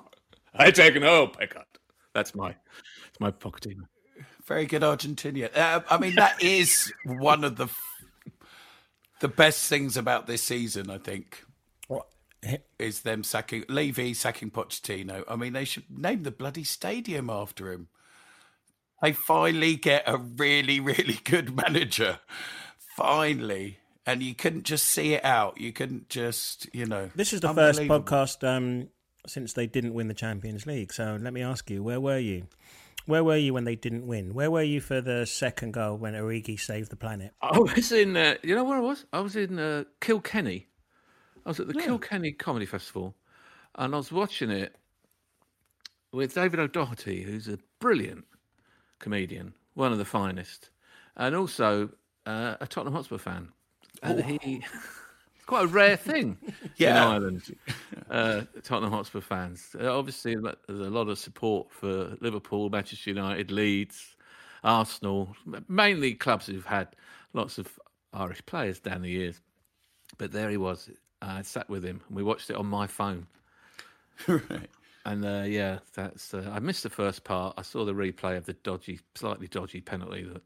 [0.54, 1.66] I take no pay cut.
[2.14, 2.50] That's my,
[3.10, 3.88] it's my Pochettino.
[4.46, 5.56] Very good Argentinian.
[5.58, 7.68] Uh, I mean, that is one of the
[9.22, 10.90] the best things about this season.
[10.92, 11.44] I think
[12.78, 15.24] is them sacking Levy sacking Pochettino.
[15.28, 17.88] I mean, they should name the bloody stadium after him.
[19.02, 22.20] They finally get a really, really good manager.
[22.96, 23.80] Finally.
[24.06, 25.60] And you couldn't just see it out.
[25.60, 27.10] You couldn't just, you know.
[27.16, 28.90] This is the first podcast um,
[29.26, 30.94] since they didn't win the Champions League.
[30.94, 32.48] So let me ask you, where were you?
[33.08, 34.34] Where were you when they didn't win?
[34.34, 37.34] Where were you for the second goal when Origi saved the planet?
[37.42, 39.06] I was in, uh, you know where I was?
[39.12, 40.68] I was in uh, Kilkenny.
[41.46, 43.16] I was at the Kilkenny Comedy Festival
[43.76, 44.76] and I was watching it
[46.12, 48.26] with David O'Doherty, who's a brilliant
[49.00, 50.70] comedian, one of the finest,
[51.16, 51.90] and also
[52.26, 53.50] uh, a Tottenham Hotspur fan.
[54.04, 54.64] And he,
[55.46, 57.08] quite a rare thing in Yeah.
[57.08, 57.56] Ireland,
[58.10, 59.76] uh, Tottenham Hotspur fans.
[59.80, 64.16] Uh, obviously, there's a lot of support for Liverpool, Manchester United, Leeds,
[64.64, 65.36] Arsenal,
[65.68, 66.96] mainly clubs who've had
[67.34, 67.80] lots of
[68.14, 69.42] Irish players down the years.
[70.18, 70.90] But there he was.
[71.22, 73.28] I sat with him and we watched it on my phone.
[74.28, 74.70] right.
[75.06, 76.34] And uh, yeah, that's.
[76.34, 77.54] Uh, I missed the first part.
[77.58, 80.42] I saw the replay of the dodgy, slightly dodgy penalty that.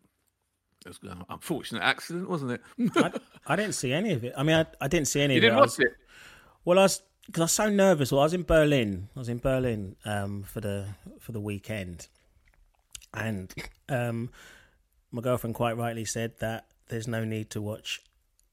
[0.85, 2.61] It was an unfortunate accident, wasn't it?
[2.95, 3.11] I,
[3.47, 4.33] I didn't see any of it.
[4.37, 5.57] I mean, I, I didn't see any of didn't it.
[5.57, 5.93] I watch was- it.
[6.63, 8.11] Well, I was because I was so nervous.
[8.11, 9.09] Well, I was in Berlin.
[9.15, 10.87] I was in Berlin um, for the
[11.19, 12.07] for the weekend,
[13.13, 13.53] and
[13.89, 14.29] um,
[15.11, 18.01] my girlfriend quite rightly said that there's no need to watch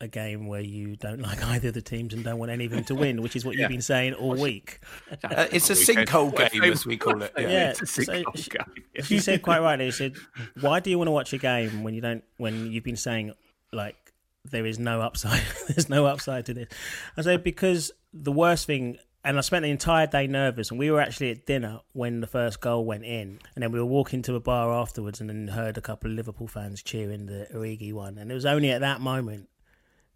[0.01, 2.71] a game where you don't like either of the teams and don't want any of
[2.71, 4.81] them to win, which is what you've been saying all week.
[5.25, 7.33] Uh, it's a sinkhole game, as we call it.
[7.39, 7.49] Yeah.
[7.49, 9.05] Yeah, It's a so sinkhole she- game.
[9.05, 9.91] She said quite rightly.
[9.91, 10.15] She said,
[10.61, 12.23] "Why do you want to watch a game when you don't?
[12.39, 13.33] When you've been saying
[13.73, 13.97] like
[14.45, 15.43] there is no upside.
[15.69, 16.69] There's no upside to this."
[17.17, 18.99] I said because the worst thing.
[19.25, 22.29] And I spent the entire day nervous, and we were actually at dinner when the
[22.29, 25.49] first goal went in, and then we were walking to a bar afterwards, and then
[25.49, 28.83] heard a couple of Liverpool fans cheering the Origi one, and it was only at
[28.83, 29.49] that moment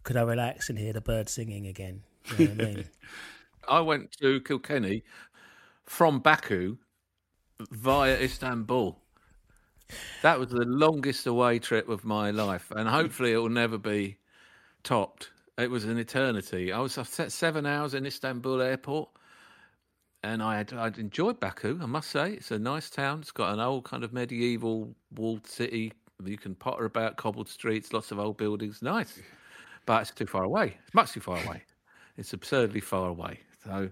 [0.03, 2.03] could I relax and hear the birds singing again.
[2.37, 2.85] You know what I mean?
[3.69, 5.03] I went to Kilkenny
[5.85, 6.77] from Baku
[7.71, 8.97] via Istanbul.
[10.21, 14.17] That was the longest away trip of my life, and hopefully it will never be
[14.83, 15.31] topped.
[15.57, 16.71] It was an eternity.
[16.71, 19.09] I was I set seven hours in Istanbul airport,
[20.23, 21.79] and I had I'd enjoyed Baku.
[21.81, 23.19] I must say, it's a nice town.
[23.19, 25.93] It's got an old kind of medieval walled city.
[26.23, 28.81] You can potter about cobbled streets, lots of old buildings.
[28.81, 29.19] Nice,
[29.85, 30.77] but it's too far away.
[30.83, 31.63] It's much too far away.
[32.17, 33.39] It's absurdly far away.
[33.63, 33.89] So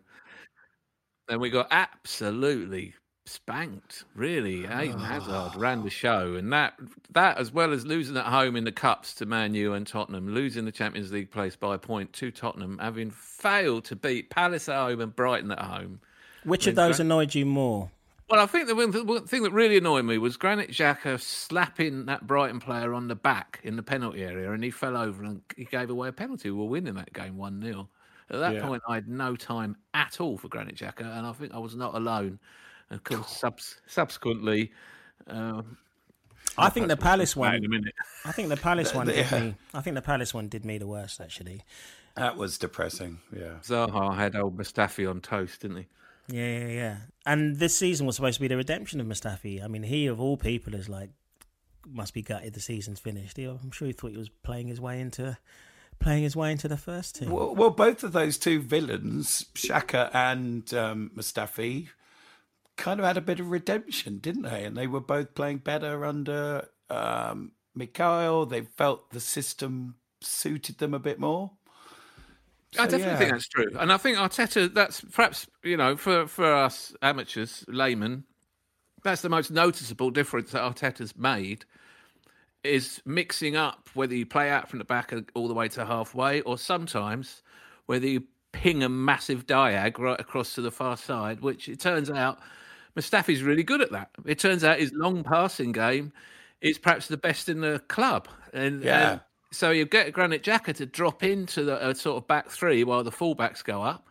[1.27, 2.93] then we got absolutely
[3.25, 4.05] spanked.
[4.15, 4.83] Really, eh?
[4.83, 6.73] Eden Hazard ran the show, and that
[7.11, 10.33] that as well as losing at home in the cups to Man U and Tottenham,
[10.33, 14.67] losing the Champions League place by a point to Tottenham, having failed to beat Palace
[14.67, 16.01] at home and Brighton at home.
[16.43, 17.91] Which of those annoyed you more?
[18.29, 21.19] Well, I think the one, the one thing that really annoyed me was Granit Xhaka
[21.19, 25.23] slapping that Brighton player on the back in the penalty area, and he fell over
[25.23, 26.51] and he gave away a penalty.
[26.51, 27.89] We were winning that game one 0
[28.29, 28.67] At that Yeah.
[28.67, 31.75] point, I had no time at all for Granit Xhaka, and I think I was
[31.75, 32.39] not alone.
[32.91, 34.71] And of course, subs- subsequently,
[35.25, 35.77] um,
[36.57, 37.65] I think the Palace wait one.
[37.65, 37.95] a minute.
[38.25, 39.39] I think the Palace one did yeah.
[39.39, 39.55] me.
[39.73, 41.63] I think the Palace one did me the worst actually.
[42.15, 43.19] That was depressing.
[43.35, 43.55] Yeah.
[43.63, 45.87] Zaha had old Mustafi on toast, didn't he?
[46.31, 46.97] Yeah, yeah, yeah.
[47.25, 49.63] And this season was supposed to be the redemption of Mustafi.
[49.63, 51.09] I mean, he of all people is like
[51.87, 53.37] must be gutted the season's finished.
[53.37, 55.37] He, I'm sure he thought he was playing his way into
[55.99, 57.29] playing his way into the first team.
[57.29, 61.89] Well, well, both of those two villains, Xhaka and um, Mustafi,
[62.77, 64.63] kind of had a bit of redemption, didn't they?
[64.63, 68.45] And they were both playing better under um, Mikel.
[68.45, 71.51] They felt the system suited them a bit more.
[72.77, 73.17] I definitely yeah.
[73.17, 74.71] think that's true, and I think Arteta.
[74.73, 78.25] That's perhaps you know for for us amateurs, laymen,
[79.03, 81.65] that's the most noticeable difference that Arteta's made.
[82.63, 86.41] Is mixing up whether you play out from the back all the way to halfway,
[86.41, 87.41] or sometimes
[87.85, 91.39] whether you ping a massive diag right across to the far side.
[91.39, 92.39] Which it turns out
[92.95, 94.09] Mustafi's really good at that.
[94.25, 96.11] It turns out his long passing game
[96.61, 99.11] is perhaps the best in the club, and Yeah.
[99.11, 102.83] and so you get Granit Xhaka to drop into the uh, sort of back three
[102.83, 104.07] while the fullbacks go up,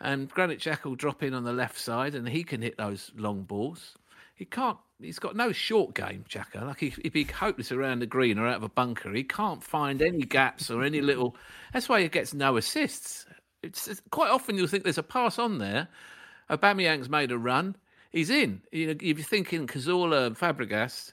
[0.00, 3.12] and Granit Xhaka will drop in on the left side, and he can hit those
[3.16, 3.96] long balls.
[4.34, 4.78] he can't.
[5.00, 6.66] He's got no short game, Xhaka.
[6.66, 9.12] Like he, he'd be hopeless around the green or out of a bunker.
[9.12, 11.36] He can't find any gaps or any little.
[11.72, 13.26] That's why he gets no assists.
[13.62, 15.88] It's, it's quite often you'll think there's a pass on there.
[16.50, 17.76] Aubameyang's made a run.
[18.10, 18.62] He's in.
[18.72, 21.12] You know, if you're thinking Cazorla and Fabregas,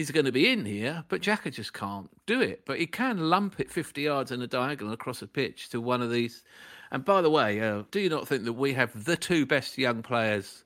[0.00, 2.64] he's going to be in here, but Xhaka just can't do it.
[2.64, 6.00] But he can lump it 50 yards in a diagonal across a pitch to one
[6.00, 6.42] of these.
[6.90, 9.76] And by the way, uh, do you not think that we have the two best
[9.76, 10.64] young players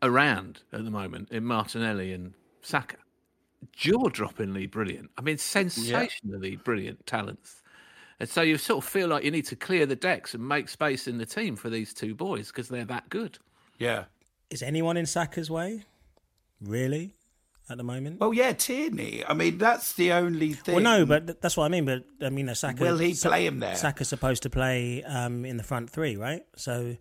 [0.00, 2.98] around at the moment in Martinelli and Saka?
[3.72, 5.10] Jaw-droppingly brilliant.
[5.18, 6.62] I mean, sensationally yeah.
[6.62, 7.64] brilliant talents.
[8.20, 10.68] And so you sort of feel like you need to clear the decks and make
[10.68, 13.38] space in the team for these two boys because they're that good.
[13.76, 14.04] Yeah.
[14.50, 15.82] Is anyone in Saka's way?
[16.60, 17.16] Really?
[17.70, 18.18] At the moment?
[18.18, 19.22] Well, yeah, Tierney.
[19.28, 20.76] I mean, that's the only thing.
[20.76, 21.84] Well, no, but that's what I mean.
[21.84, 22.82] But I mean, Saka.
[22.82, 23.76] Will he play him there?
[23.76, 26.46] Saka's supposed to play um, in the front three, right?
[26.56, 26.96] So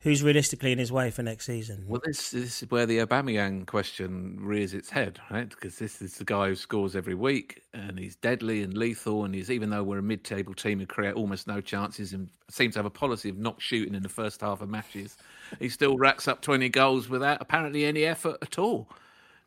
[0.00, 1.84] who's realistically in his way for next season?
[1.88, 5.48] Well, this, this is where the Aubameyang question rears its head, right?
[5.48, 9.34] Because this is the guy who scores every week, and he's deadly and lethal, and
[9.34, 12.80] he's even though we're a mid-table team who create almost no chances and seems to
[12.80, 15.16] have a policy of not shooting in the first half of matches,
[15.58, 18.88] he still racks up twenty goals without apparently any effort at all.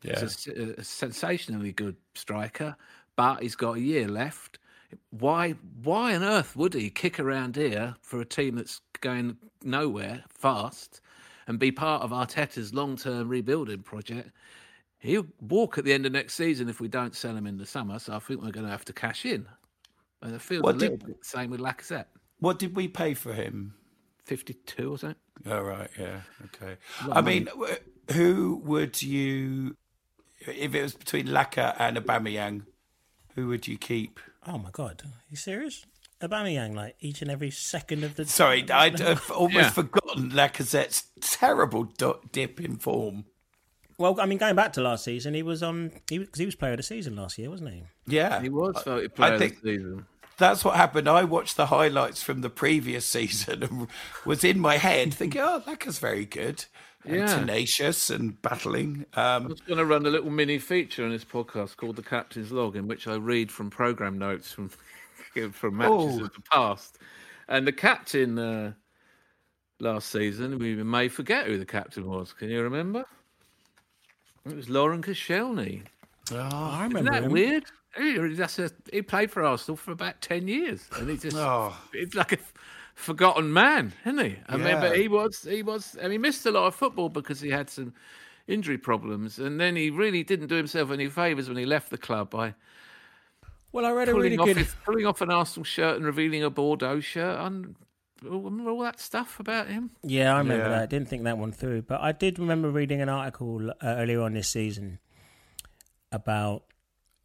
[0.02, 0.20] Yeah.
[0.20, 2.76] He's a, a sensationally good striker,
[3.16, 4.58] but he's got a year left.
[5.10, 5.52] Why?
[5.82, 11.00] Why on earth would he kick around here for a team that's going nowhere fast
[11.46, 14.30] and be part of Arteta's long term rebuilding project.
[14.98, 17.66] He'll walk at the end of next season if we don't sell him in the
[17.66, 17.98] summer.
[17.98, 19.46] So I think we're going to have to cash in.
[20.22, 22.06] And I feel what a little did, bit the same with Lacazette.
[22.38, 23.74] What did we pay for him?
[24.24, 25.16] 52 or something.
[25.46, 25.90] Oh, right.
[25.98, 26.20] Yeah.
[26.46, 26.76] Okay.
[27.10, 27.48] I mean,
[28.12, 29.76] who would you,
[30.46, 32.62] if it was between Laka and Aubameyang,
[33.34, 34.20] who would you keep?
[34.46, 35.02] Oh, my God.
[35.04, 35.84] Are you serious?
[36.22, 38.24] Aubameyang like each and every second of the.
[38.26, 39.70] Sorry, I'd have almost yeah.
[39.70, 43.24] forgotten Lacazette's terrible dip in form.
[43.98, 46.54] Well, I mean, going back to last season, he was um he because he was
[46.54, 47.82] player of the season last year, wasn't he?
[48.06, 50.06] Yeah, he was voted player I think of the season.
[50.38, 51.08] That's what happened.
[51.08, 53.88] I watched the highlights from the previous season and
[54.24, 56.64] was in my head thinking, "Oh, Laka's very good."
[57.04, 57.26] And yeah.
[57.26, 59.06] tenacious and battling.
[59.14, 62.02] Um, I was going to run a little mini feature on this podcast called "The
[62.02, 64.68] Captain's Log," in which I read from program notes from
[65.52, 66.24] from matches oh.
[66.24, 66.98] of the past.
[67.48, 68.72] And the captain uh,
[69.80, 72.32] last season, we may forget who the captain was.
[72.32, 73.04] Can you remember?
[74.46, 75.82] It was Laurent Koscielny.
[76.32, 76.98] Oh, I remember.
[76.98, 77.32] Isn't that him.
[77.32, 77.64] weird?
[77.96, 80.88] He, that's a, he played for Arsenal for about 10 years.
[80.98, 81.76] And he just, oh.
[81.92, 82.38] it's like a
[82.94, 84.36] forgotten man, isn't he?
[84.48, 84.64] I yeah.
[84.64, 87.50] mean, but he was, he was, and he missed a lot of football because he
[87.50, 87.94] had some
[88.46, 89.38] injury problems.
[89.38, 92.54] And then he really didn't do himself any favours when he left the club by
[93.72, 96.50] well, I read a really good his, pulling off an Arsenal shirt and revealing a
[96.50, 97.40] Bordeaux shirt.
[97.40, 97.74] And
[98.22, 99.90] remember all that stuff about him?
[100.02, 100.70] Yeah, I remember yeah.
[100.70, 100.82] that.
[100.82, 104.20] I didn't think that one through, but I did remember reading an article uh, earlier
[104.20, 104.98] on this season
[106.10, 106.64] about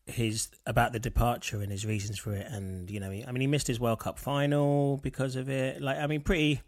[0.08, 2.48] his about the departure and his reasons for it.
[2.50, 5.82] And you know, I mean, he missed his World Cup final because of it.
[5.82, 6.62] Like, I mean, pretty.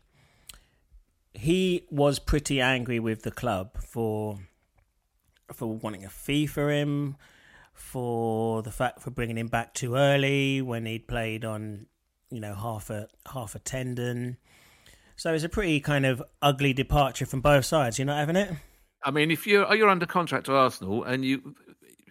[1.34, 4.40] He was pretty angry with the club for
[5.54, 7.16] for wanting a fee for him
[7.74, 11.86] for the fact for bringing him back too early when he'd played on,
[12.30, 14.38] you know, half a half a tendon.
[15.16, 17.98] So it's a pretty kind of ugly departure from both sides.
[17.98, 18.52] You're not having it.
[19.04, 21.56] I mean, if you're you're under contract to Arsenal and you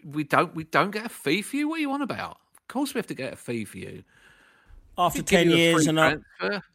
[0.05, 2.39] we don't we don't get a fee for you, what are you on about?
[2.57, 4.03] Of course, we have to get a fee for you.
[4.97, 6.19] After ten years and not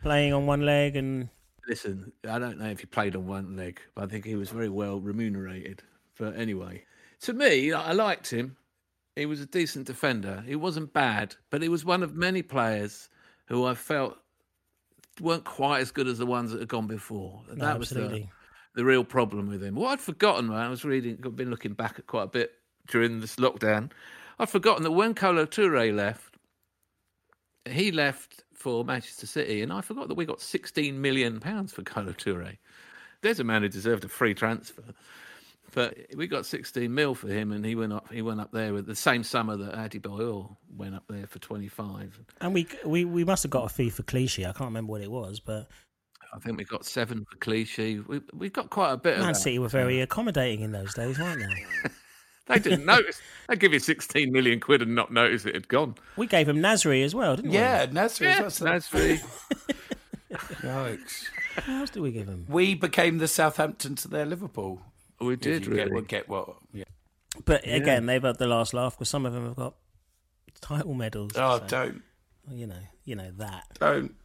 [0.01, 1.29] playing on one leg and
[1.67, 4.49] listen, I don't know if he played on one leg, but I think he was
[4.49, 5.83] very well remunerated.
[6.17, 6.83] But anyway,
[7.21, 8.55] to me, I liked him.
[9.15, 10.43] He was a decent defender.
[10.45, 13.09] He wasn't bad, but he was one of many players
[13.45, 14.17] who I felt
[15.21, 17.41] weren't quite as good as the ones that had gone before.
[17.49, 18.21] No, that absolutely.
[18.21, 18.29] was
[18.73, 19.75] the, the real problem with him.
[19.75, 22.53] What I'd forgotten, man, I was reading, I've been looking back at quite a bit
[22.87, 23.91] during this lockdown.
[24.39, 26.37] I'd forgotten that when Kolo Toure left,
[27.65, 31.83] he left for Manchester City, and I forgot that we got 16 million pounds for
[31.83, 32.57] Kolo Toure.
[33.21, 34.83] There's a man who deserved a free transfer.
[35.73, 38.11] But we got 16 mil for him, and he went up.
[38.11, 41.39] He went up there with the same summer that Adi Adebayor went up there for
[41.39, 42.19] 25.
[42.41, 44.45] And we we we must have got a fee for Clichy.
[44.45, 45.67] I can't remember what it was, but
[46.31, 47.99] I think we got seven for Clichy.
[48.01, 49.17] We we got quite a bit.
[49.17, 51.89] Man City were very accommodating in those days, weren't they?
[52.47, 53.21] they didn't notice.
[53.47, 55.95] They'd give you 16 million quid and not notice it had gone.
[56.17, 57.57] We gave him Nasri as well, didn't we?
[57.57, 57.91] yeah, we?
[57.93, 58.21] Nasri.
[58.21, 59.23] Yeah, Nasri.
[60.61, 61.25] Yikes.
[61.55, 62.45] What else did we give him?
[62.49, 64.81] We became the Southampton to their Liverpool.
[65.19, 66.01] We did really.
[66.01, 66.55] Get, get what?
[66.73, 66.85] Yeah.
[67.45, 69.75] But again, they've had the last laugh because some of them have got
[70.61, 71.33] title medals.
[71.35, 72.01] Oh, so, don't.
[72.47, 72.75] Well, you know,
[73.05, 73.65] you know that.
[73.79, 74.15] Don't.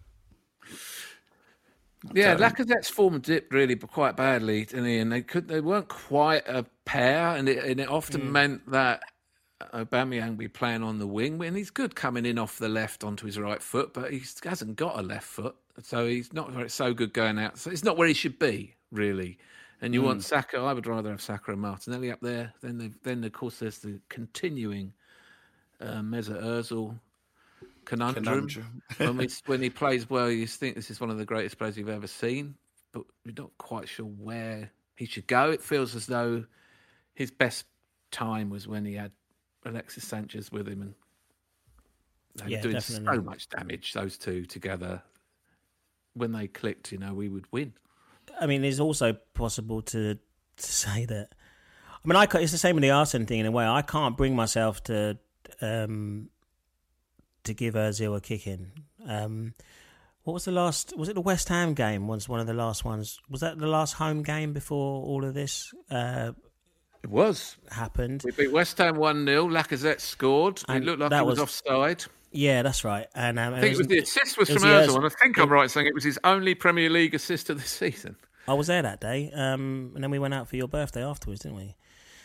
[2.14, 4.98] Yeah, Lacazette's form dipped really quite badly, didn't he?
[4.98, 8.30] And they could they weren't quite a pair, and it and it often mm.
[8.30, 9.02] meant that
[9.74, 13.26] Aubameyang be playing on the wing, and he's good coming in off the left onto
[13.26, 17.12] his right foot, but he hasn't got a left foot, so he's not so good
[17.12, 17.58] going out.
[17.58, 19.38] So it's not where he should be, really.
[19.80, 20.06] And you mm.
[20.06, 20.58] want Saka?
[20.58, 22.52] I would rather have Saka and Martinelli up there.
[22.62, 24.92] Then, then of course, there's the continuing
[25.80, 26.98] uh, Mesut Ozil
[27.88, 28.24] conundrum.
[28.24, 28.82] conundrum.
[28.98, 31.76] when, we, when he plays well, you think this is one of the greatest players
[31.76, 32.54] you've ever seen,
[32.92, 35.50] but you're not quite sure where he should go.
[35.50, 36.44] It feels as though
[37.14, 37.64] his best
[38.10, 39.10] time was when he had
[39.64, 40.94] Alexis Sanchez with him, and
[42.36, 43.16] they yeah, doing definitely.
[43.16, 43.92] so much damage.
[43.94, 45.02] Those two together,
[46.14, 47.72] when they clicked, you know, we would win.
[48.38, 51.30] I mean, it's also possible to, to say that.
[52.04, 53.66] I mean, I it's the same with the Arsene thing in a way.
[53.66, 55.18] I can't bring myself to
[55.60, 56.28] um,
[57.48, 58.70] to give Özil a kick in.
[59.06, 59.54] Um,
[60.22, 60.96] what was the last?
[60.96, 62.06] Was it the West Ham game?
[62.06, 63.18] Was one of the last ones?
[63.28, 65.72] Was that the last home game before all of this?
[65.90, 66.32] Uh,
[67.02, 68.22] it was happened.
[68.24, 70.62] We beat West Ham one 0 Lacazette scored.
[70.68, 72.04] And it looked like that was, was offside.
[72.30, 73.06] Yeah, that's right.
[73.14, 75.38] And um, I think it was, the assist was, was from Özil, and I think
[75.38, 78.16] I'm right saying it was his only Premier League assist of the season.
[78.46, 81.40] I was there that day, um, and then we went out for your birthday afterwards,
[81.40, 81.74] didn't we?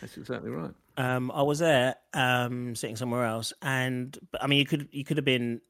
[0.02, 0.72] That's exactly right.
[0.96, 5.18] Um, I was there, um, sitting somewhere else, and I mean, you could you could
[5.18, 5.62] have been.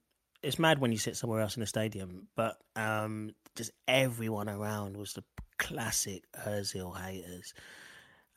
[0.42, 4.98] It's mad when you sit somewhere else in a stadium, but um, just everyone around
[4.98, 5.24] was the
[5.58, 7.54] classic Özil haters,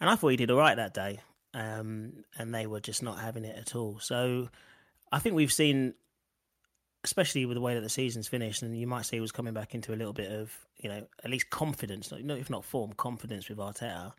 [0.00, 1.18] and I thought he did all right that day,
[1.54, 3.98] um, and they were just not having it at all.
[3.98, 4.48] So,
[5.10, 5.94] I think we've seen,
[7.02, 9.54] especially with the way that the season's finished, and you might say he was coming
[9.54, 13.48] back into a little bit of, you know, at least confidence, if not form, confidence
[13.48, 14.12] with Arteta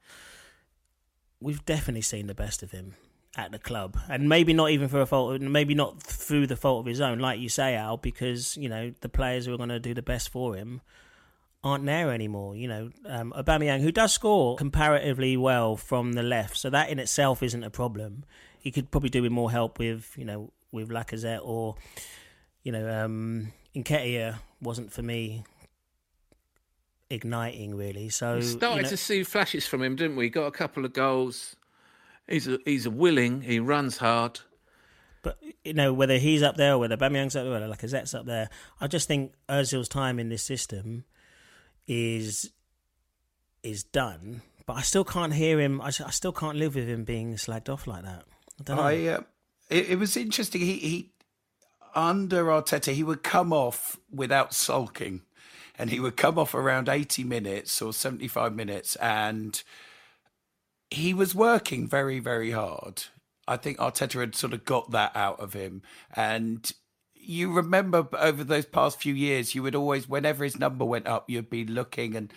[1.40, 2.96] we've definitely seen the best of him
[3.36, 6.82] at the club, and maybe not even for a fault, maybe not through the fault
[6.82, 9.70] of his own, like you say, Al, because you know the players who are going
[9.70, 10.82] to do the best for him
[11.64, 12.56] aren't there anymore.
[12.56, 17.00] You know, um, Aubameyang, who does score comparatively well from the left, so that in
[17.00, 18.24] itself isn't a problem.
[18.60, 21.76] He could probably do with more help with you know with Lacazette or
[22.64, 25.44] you know um, Nketiah wasn't for me
[27.10, 28.10] igniting really.
[28.10, 30.30] So we started you know, to see flashes from him, didn't we?
[30.30, 31.56] Got a couple of goals.
[32.28, 33.42] He's a, he's a willing.
[33.42, 34.42] He runs hard.
[35.24, 38.26] But you know whether he's up there or whether Bamiyang's up there, whether Lacazette's up
[38.26, 41.06] there, I just think Özil's time in this system
[41.88, 42.52] is
[43.64, 44.42] is done.
[44.66, 45.82] But I still can't hear him.
[45.82, 48.26] I, I still can't live with him being slagged off like that.
[48.60, 48.84] I don't know.
[48.84, 49.22] I, uh,
[49.70, 50.62] it, it was interesting.
[50.62, 51.12] He he
[51.96, 55.22] under Arteta, he would come off without sulking
[55.78, 59.64] and he would come off around 80 minutes or 75 minutes and
[60.90, 63.04] he was working very very hard
[63.48, 65.82] i think arteta had sort of got that out of him
[66.16, 66.72] and
[67.16, 71.30] you remember over those past few years you would always whenever his number went up
[71.30, 72.32] you'd be looking and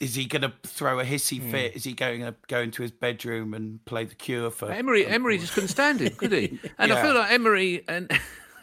[0.00, 1.50] is he going to throw a hissy hmm.
[1.50, 1.72] fit?
[1.72, 1.76] Mm.
[1.76, 5.06] Is he going to go into his bedroom and play the Cure for Emery?
[5.06, 6.58] Emery just couldn't stand him, could he?
[6.78, 6.98] And yeah.
[6.98, 8.10] I feel like Emery and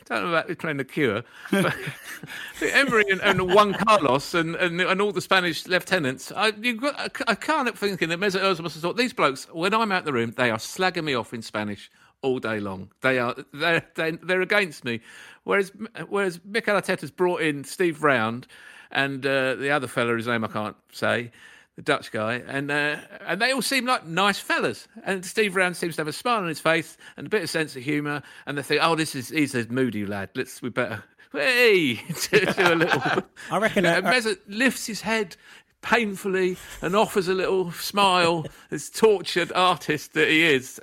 [0.05, 1.75] don't know about playing the cure, but
[2.61, 6.31] Emery and, and, Juan Carlos and, and, and all the Spanish lieutenants.
[6.31, 9.47] I, got, I can't help thinking that Mesut Ozil must have thought these blokes.
[9.51, 12.89] When I'm out the room, they are slagging me off in Spanish all day long.
[13.01, 15.01] They are they're they're, against me.
[15.43, 15.71] Whereas
[16.07, 18.47] whereas Mikel Arteta's brought in Steve Round
[18.91, 21.31] and uh, the other fella, whose name I can't say
[21.75, 24.87] the Dutch guy, and uh, and they all seem like nice fellas.
[25.03, 27.49] And Steve Round seems to have a smile on his face and a bit of
[27.49, 28.21] sense of humour.
[28.45, 30.29] And they think, oh, this is he's a moody lad.
[30.35, 31.95] Let's we better hey
[32.31, 33.23] do, do a little.
[33.51, 33.85] I reckon.
[33.85, 35.35] Uh, Mesut lifts his head
[35.81, 38.45] painfully and offers a little smile.
[38.69, 40.79] This tortured artist that he is.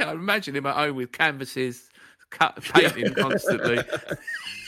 [0.00, 1.88] I imagine him at home with canvases,
[2.30, 3.78] cut painting constantly.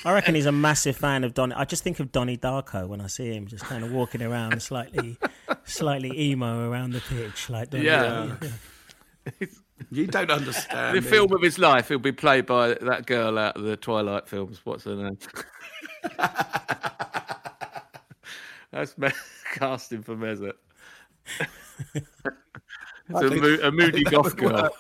[0.04, 1.54] I reckon he's a massive fan of Donnie.
[1.54, 4.62] I just think of Donnie Darko when I see him, just kind of walking around,
[4.62, 5.18] slightly,
[5.70, 8.36] slightly emo around the pitch, like Donnie yeah.
[9.90, 10.96] You don't understand.
[10.96, 14.28] the film of his life, he'll be played by that girl out of the Twilight
[14.28, 14.60] films.
[14.64, 15.18] What's her name?
[18.70, 19.08] That's me-
[19.54, 20.52] casting for Mesut.
[21.94, 22.06] it's
[23.10, 24.70] a, think, mo- a, moody goth girl.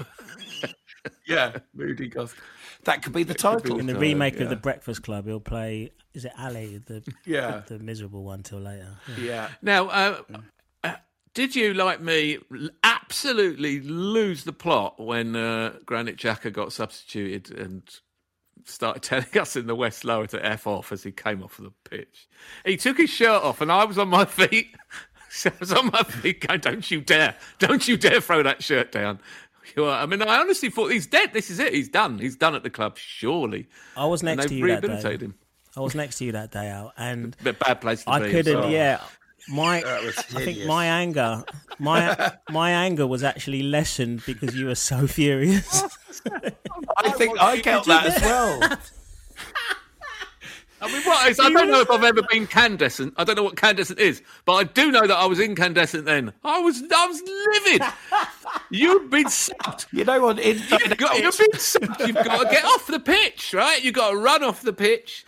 [1.26, 2.36] yeah, moody goth.
[2.84, 3.78] That could be the title.
[3.78, 4.42] In the remake yeah.
[4.42, 5.90] of The Breakfast Club, he'll play.
[6.14, 8.96] Is it Ali, the yeah, the, the miserable one till later?
[9.18, 9.24] Yeah.
[9.24, 9.48] yeah.
[9.62, 10.22] Now, uh,
[11.34, 12.38] did you like me
[12.82, 17.82] absolutely lose the plot when uh, Granit Xhaka got substituted and
[18.64, 21.72] started telling us in the West Lower to f off as he came off the
[21.88, 22.28] pitch?
[22.64, 24.74] He took his shirt off, and I was on my feet.
[25.46, 27.36] I was on my feet going, "Don't you dare!
[27.60, 29.20] Don't you dare throw that shirt down!"
[29.78, 31.32] I mean, I honestly thought he's dead.
[31.32, 31.72] This is it.
[31.72, 32.18] He's done.
[32.18, 32.98] He's done at the club.
[32.98, 33.68] Surely.
[33.96, 35.16] I was next to you that day.
[35.18, 35.34] Him.
[35.76, 38.12] I was next to you that day out, and Bit bad place to be.
[38.12, 38.30] I be.
[38.30, 38.62] couldn't.
[38.62, 39.00] so- Yeah,
[39.50, 40.10] my I
[40.44, 41.44] think my anger,
[41.78, 45.82] my my anger was actually lessened because you were so furious.
[46.96, 48.60] I think I get that as well.
[50.82, 51.38] I mean, what is?
[51.38, 53.12] I don't know if I've ever been candescent.
[53.18, 56.32] I don't know what candescent is, but I do know that I was incandescent then.
[56.42, 57.22] I was, I was
[57.54, 57.82] livid.
[58.70, 59.88] You've been sucked.
[59.92, 60.42] You know what?
[60.42, 62.00] You've got, you've been sucked.
[62.00, 63.84] You've got to get off the pitch, right?
[63.84, 65.26] You've got to run off the pitch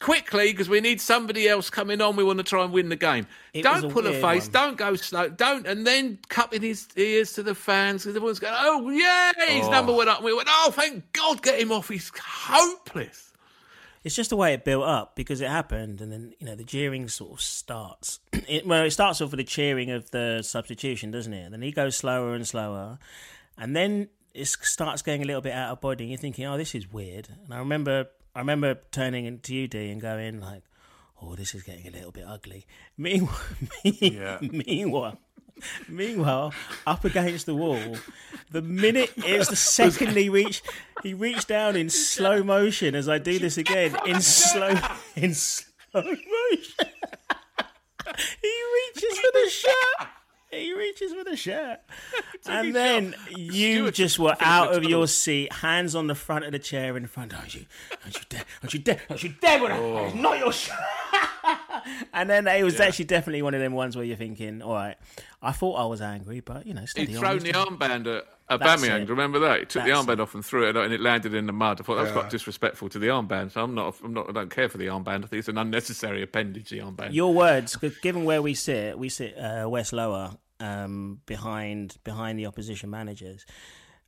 [0.00, 2.16] quickly because we need somebody else coming on.
[2.16, 3.26] We want to try and win the game.
[3.52, 4.44] It don't a pull a weird face.
[4.44, 4.52] one.
[4.52, 5.28] Don't go slow.
[5.28, 9.68] Don't, and then cupping his ears to the fans because everyone's going, "Oh yeah, his
[9.68, 9.96] number oh.
[9.96, 11.88] went up." And we went, "Oh, thank God, get him off.
[11.88, 13.32] He's hopeless."
[14.04, 16.64] It's just the way it built up because it happened, and then you know the
[16.64, 18.20] jeering sort of starts.
[18.48, 21.42] It, well, it starts off with the cheering of the substitution, doesn't it?
[21.42, 23.00] And then he goes slower and slower,
[23.58, 26.04] and then it starts getting a little bit out of body.
[26.04, 28.06] And you're thinking, "Oh, this is weird." And I remember,
[28.36, 30.62] I remember turning to you, D, and going like,
[31.22, 32.66] "Oh, this is getting a little bit ugly."
[32.98, 33.40] Meanwhile,
[34.42, 35.18] meanwhile,
[35.88, 36.52] meanwhile,
[36.86, 37.96] up against the wall,
[38.50, 40.66] the minute it's the second he reached,
[41.02, 44.74] he reached down in slow motion as I do this again in slow
[45.14, 46.90] in slow motion.
[48.42, 50.08] he reaches for the shirt.
[50.50, 51.80] He reaches for the shirt,
[52.46, 56.52] and then you Stuart just were out of your seat, hands on the front of
[56.52, 57.32] the chair in front.
[57.32, 57.66] Don't you?
[58.02, 58.44] Don't you dare!
[58.62, 59.00] Don't you dare!
[59.08, 59.60] Don't you dare!
[59.60, 60.06] With that.
[60.06, 60.76] It's not your shirt.
[62.12, 64.96] and then it was actually definitely one of them ones where you're thinking, all right,
[65.42, 68.24] I thought I was angry, but you know, steady He'd thrown the armband at
[68.60, 69.02] That's Aubameyang.
[69.02, 69.08] it.
[69.08, 69.60] Remember that?
[69.60, 70.20] He took the armband it.
[70.20, 71.80] off and threw it, and it landed in the mud.
[71.80, 73.52] I thought that was quite disrespectful to the armband.
[73.52, 73.96] So I'm not.
[74.02, 74.28] I'm not.
[74.28, 75.24] I don't care for the armband.
[75.24, 76.70] I think it's an unnecessary appendage.
[76.70, 77.12] The armband.
[77.12, 82.46] Your words, given where we sit, we sit uh, west lower, um, behind behind the
[82.46, 83.44] opposition managers.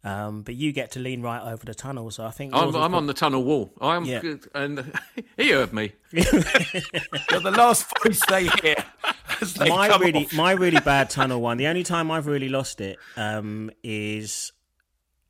[0.05, 2.95] Um, but you get to lean right over the tunnel, so I think I'm, I'm
[2.95, 3.73] on the tunnel wall.
[3.81, 4.21] I'm Yeah.
[4.21, 4.93] good, and
[5.37, 5.93] he heard me.
[6.13, 6.23] You're
[7.41, 8.77] the last voice they hear.
[9.41, 10.33] as they my come really off.
[10.35, 11.57] my really bad tunnel one.
[11.57, 14.53] The only time I've really lost it um, is,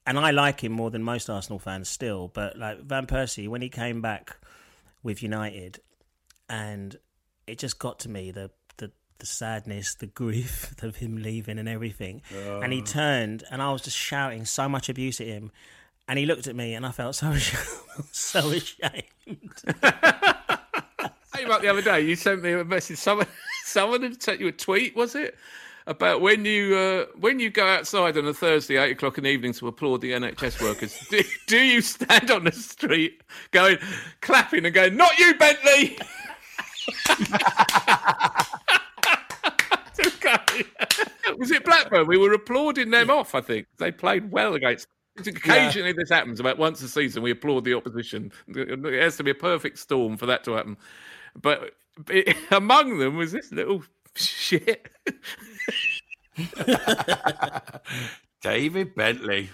[0.07, 2.29] and I like him more than most Arsenal fans still.
[2.29, 4.37] But like Van Persie, when he came back
[5.03, 5.81] with United,
[6.49, 6.95] and
[7.47, 8.51] it just got to me the
[9.19, 12.23] the, sadness, the grief of him leaving and everything.
[12.35, 15.51] And he turned, and I was just shouting so much abuse at him.
[16.09, 17.35] And he looked at me, and I felt so
[18.13, 19.63] so ashamed.
[21.35, 22.99] Hey, about the other day, you sent me a message.
[22.99, 23.29] Someone,
[23.63, 24.97] someone had sent you a tweet.
[24.97, 25.37] Was it
[25.87, 29.31] about when you uh, when you go outside on a Thursday, eight o'clock in the
[29.31, 30.99] evening, to applaud the NHS workers?
[31.11, 33.79] do, do you stand on the street, going
[34.21, 35.97] clapping and going, "Not you, Bentley"?
[41.39, 42.07] Was it Blackburn?
[42.07, 43.35] We were applauding them off.
[43.35, 44.87] I think they played well against.
[45.19, 46.39] Occasionally, this happens.
[46.39, 48.31] About once a season, we applaud the opposition.
[48.49, 50.77] It has to be a perfect storm for that to happen.
[51.41, 51.73] But
[52.09, 53.83] it, among them was this little
[54.15, 54.89] shit.
[58.43, 59.51] David Bentley.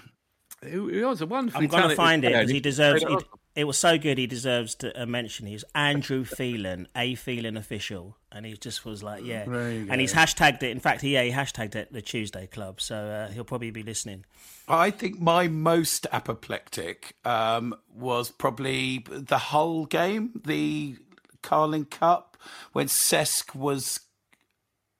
[0.67, 1.63] He was a wonderful.
[1.63, 3.03] I'm going to talented find it because he deserves.
[3.03, 3.41] played He, at Arsenal.
[3.57, 4.19] It was so good.
[4.19, 5.47] He deserves to, a mention.
[5.47, 9.45] He's Andrew Phelan, a Phelan official, and he just was like, yeah.
[9.45, 10.71] And he's hashtagged it.
[10.71, 13.85] In fact, he, yeah, he hashtagged it the Tuesday Club, so uh, he'll probably be
[13.85, 14.25] listening.
[14.67, 20.97] I think my most apoplectic um, was probably the whole game, the
[21.43, 22.37] Carling Cup,
[22.73, 24.01] when Cesc was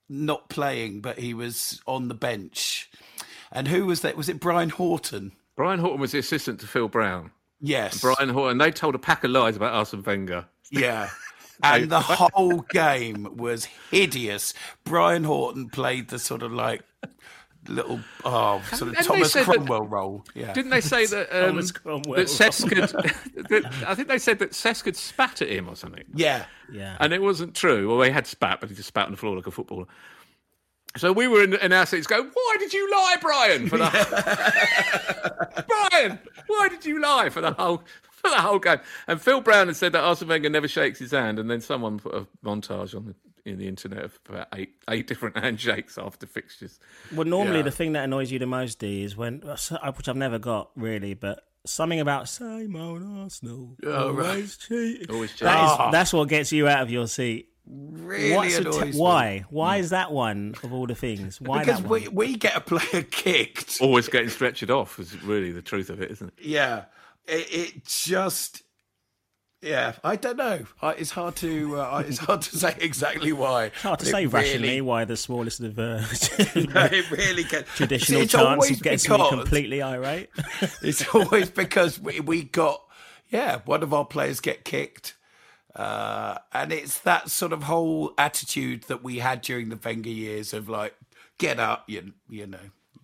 [0.07, 2.89] not playing, but he was on the bench.
[3.51, 4.15] And who was that?
[4.15, 5.33] Was it Brian Horton?
[5.55, 7.31] Brian Horton was the assistant to Phil Brown.
[7.61, 8.01] Yes.
[8.01, 8.57] Brian Horton.
[8.57, 10.45] They told a pack of lies about Arsene Wenger.
[10.71, 11.09] Yeah.
[11.63, 14.53] And the whole game was hideous.
[14.83, 16.83] Brian Horton played the sort of like
[17.69, 20.25] little, oh, sort of And Thomas said that- Cromwell role.
[20.35, 20.51] Yeah.
[20.51, 22.17] Didn't they say that um, Thomas Cromwell.
[22.17, 22.89] that Cesc had,
[23.49, 26.03] that, I think they said that Cesc could spat at him or something.
[26.13, 26.45] Yeah.
[26.69, 26.97] Yeah.
[26.99, 27.87] And it wasn't true.
[27.89, 29.85] Well, he had spat, but he just spat on the floor like a footballer.
[30.97, 33.67] So we were in, in our seats going, why did you lie, Brian?
[33.69, 38.79] For the Brian, why did you lie for the whole for the whole game?
[39.07, 41.99] And Phil Brown had said that Arsene Wenger never shakes his hand, and then someone
[41.99, 43.15] put a montage on the
[43.49, 46.79] in the internet of about eight eight different handshakes after fixtures.
[47.13, 47.63] Well, normally Yeah.
[47.63, 51.13] the thing that annoys you the most, D, is when, which I've never got really,
[51.13, 53.75] but something about same old Arsenal.
[53.85, 54.27] Oh, right.
[54.29, 55.09] always cheating.
[55.11, 55.91] Always That is, Ah.
[55.91, 57.49] that's what gets you out of your seat.
[57.67, 58.97] Really What's the t- me.
[58.99, 59.45] why?
[59.49, 61.41] Why is that one of all the things?
[61.41, 62.01] Why Because that one?
[62.03, 63.79] we, we get a player kicked.
[63.81, 66.45] Always getting stretchered off is really the truth of it, isn't it?
[66.45, 66.85] Yeah.
[67.27, 68.61] It, it just.
[69.61, 70.59] Yeah, I don't know.
[70.83, 73.65] I- It's hard to uh, it's hard to say exactly why.
[73.65, 77.75] It's hard to It say rationally really- why the smallest of uh, it really gets
[77.75, 80.29] traditional it's chances always gets me because- completely irate.
[80.83, 82.79] It's always because we, we got
[83.31, 85.14] yeah one of our players get kicked,
[85.75, 90.53] Uh, and it's that sort of whole attitude that we had during the Wenger years
[90.53, 90.95] of like,
[91.37, 92.57] get up, you, you know,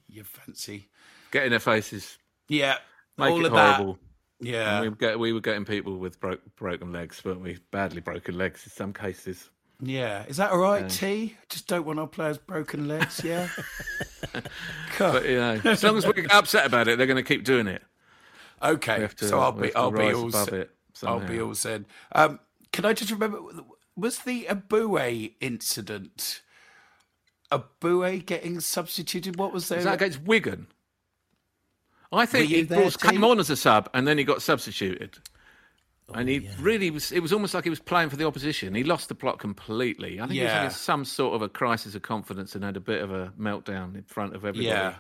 [0.08, 0.88] you fancy.
[1.32, 2.18] Get in their faces.
[2.48, 2.78] Yeah.
[3.18, 3.94] Make all it of horrible.
[4.40, 4.48] that.
[4.48, 4.82] Yeah.
[4.82, 7.58] And we, get, we were getting people with bro- broken legs, weren't we?
[7.72, 9.50] Badly broken legs in some cases.
[9.82, 10.24] Yeah.
[10.28, 11.36] Is that all right, T?
[11.50, 13.48] Just don't want our players broken legs, yeah?
[14.98, 17.44] But, you know, as long as we get upset about it, they're going to keep
[17.44, 17.82] doing it.
[18.62, 19.08] Okay.
[19.18, 20.70] to, so I'll be I'll be all set.
[21.04, 21.86] I'll be all said.
[22.12, 22.40] Um,
[22.72, 23.40] can I just remember
[23.96, 26.42] was the Eboué incident
[27.52, 29.38] Eboué getting substituted?
[29.38, 29.78] What was there?
[29.78, 30.68] Was that against Wigan?
[32.14, 35.18] I think he there, brought, came on as a sub and then he got substituted.
[36.10, 37.12] Oh, and he really was.
[37.12, 38.74] It was almost like he was playing for the opposition.
[38.76, 40.20] He lost the plot completely.
[40.20, 40.54] I think he was Yeah.
[40.56, 43.96] having some sort of a crisis of confidence and had a bit of a meltdown
[43.96, 44.66] in front of everybody.
[44.68, 44.96] yeah.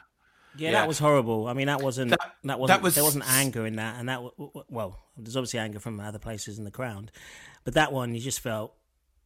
[0.57, 0.71] Yeah, Yeah.
[0.81, 1.47] that was horrible.
[1.47, 4.09] I mean, that wasn't that, That- that wasn't was- there wasn't anger in that, and
[4.09, 7.09] that w- w- well, there's obviously anger from other places in the ground,
[7.63, 8.73] but that one you just felt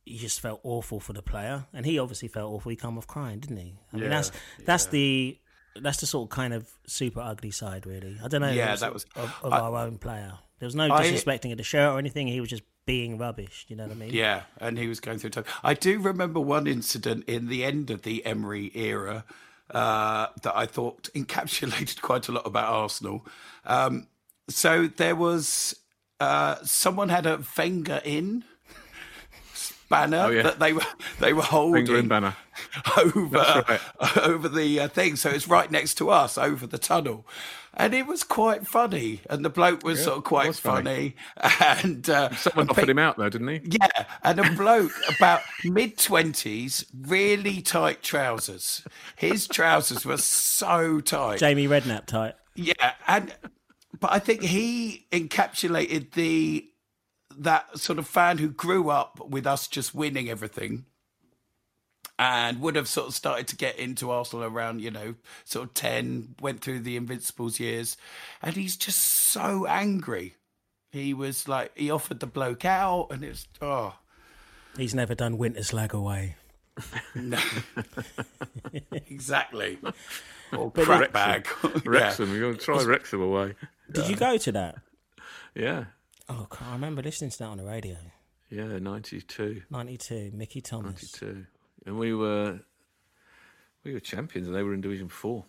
[0.06, 2.70] you just felt awful for the player, and he obviously felt awful.
[2.70, 3.76] He come off crying, didn't he?
[3.94, 4.32] I mean, that's
[4.66, 5.38] that's the
[5.82, 8.18] that's the sort of kind of super ugly side, really.
[8.24, 8.52] I don't know.
[8.52, 10.34] Yeah, that was- of, of I- our own player.
[10.60, 12.28] There was no I- disrespecting of the shirt or anything.
[12.28, 13.66] He was just being rubbish.
[13.68, 14.14] You know what I mean?
[14.14, 15.44] Yeah, and he was going through time.
[15.64, 19.26] I do remember one incident in the end of the Emery era
[19.72, 23.26] uh, that I thought encapsulated quite a lot about Arsenal.
[23.66, 24.08] Um,
[24.48, 25.76] so there was
[26.20, 28.44] uh, someone had a Wenger in
[29.90, 30.42] banner Oh, yeah.
[30.44, 30.82] that they were
[31.20, 32.36] they were holding Finger in banner.
[32.98, 33.80] over
[34.22, 35.16] over the uh, thing.
[35.16, 37.26] So it's right next to us over the tunnel.
[37.78, 41.16] And it was quite funny, and the bloke was sort of quite funny.
[41.38, 41.56] funny.
[41.84, 43.62] And uh, Someone offered pe- him out though, didn't he?
[43.66, 48.82] yeah, and a bloke about mid twenties, really tight trousers.
[49.18, 51.40] His trousers were so tight.
[51.40, 52.36] Jamie Redknapp tight.
[52.56, 53.34] Yeah, and
[54.00, 56.68] but I think he encapsulated the
[57.38, 60.86] that sort of fan who grew up with us just winning everything.
[62.18, 65.74] And would have sort of started to get into Arsenal around, you know, sort of
[65.74, 67.98] 10, went through the Invincibles years.
[68.42, 70.36] And he's just so angry.
[70.94, 73.96] He was like, he offered the bloke out, and it's, oh,
[74.78, 76.36] He's never done Winterslag away.
[77.16, 77.38] No.
[78.92, 79.78] exactly.
[80.56, 81.48] Or But crap it- bag.
[81.86, 82.32] Wrexham.
[82.32, 83.56] We're going to try Wrexham away.
[83.92, 84.76] Did you go to that?
[85.54, 85.86] Yeah.
[86.28, 87.98] Oh, I remember listening to that on the radio.
[88.50, 89.64] Yeah, 92.
[89.70, 91.22] 92, Mickey Thomas.
[91.22, 91.46] 92.
[91.86, 92.60] And we were
[93.84, 95.46] we were champions and they were in Division 4.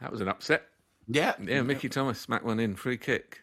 [0.00, 0.64] That was an upset.
[1.08, 1.34] Yeah.
[1.42, 3.40] Yeah, Mickey Thomas smacked one in, free kick.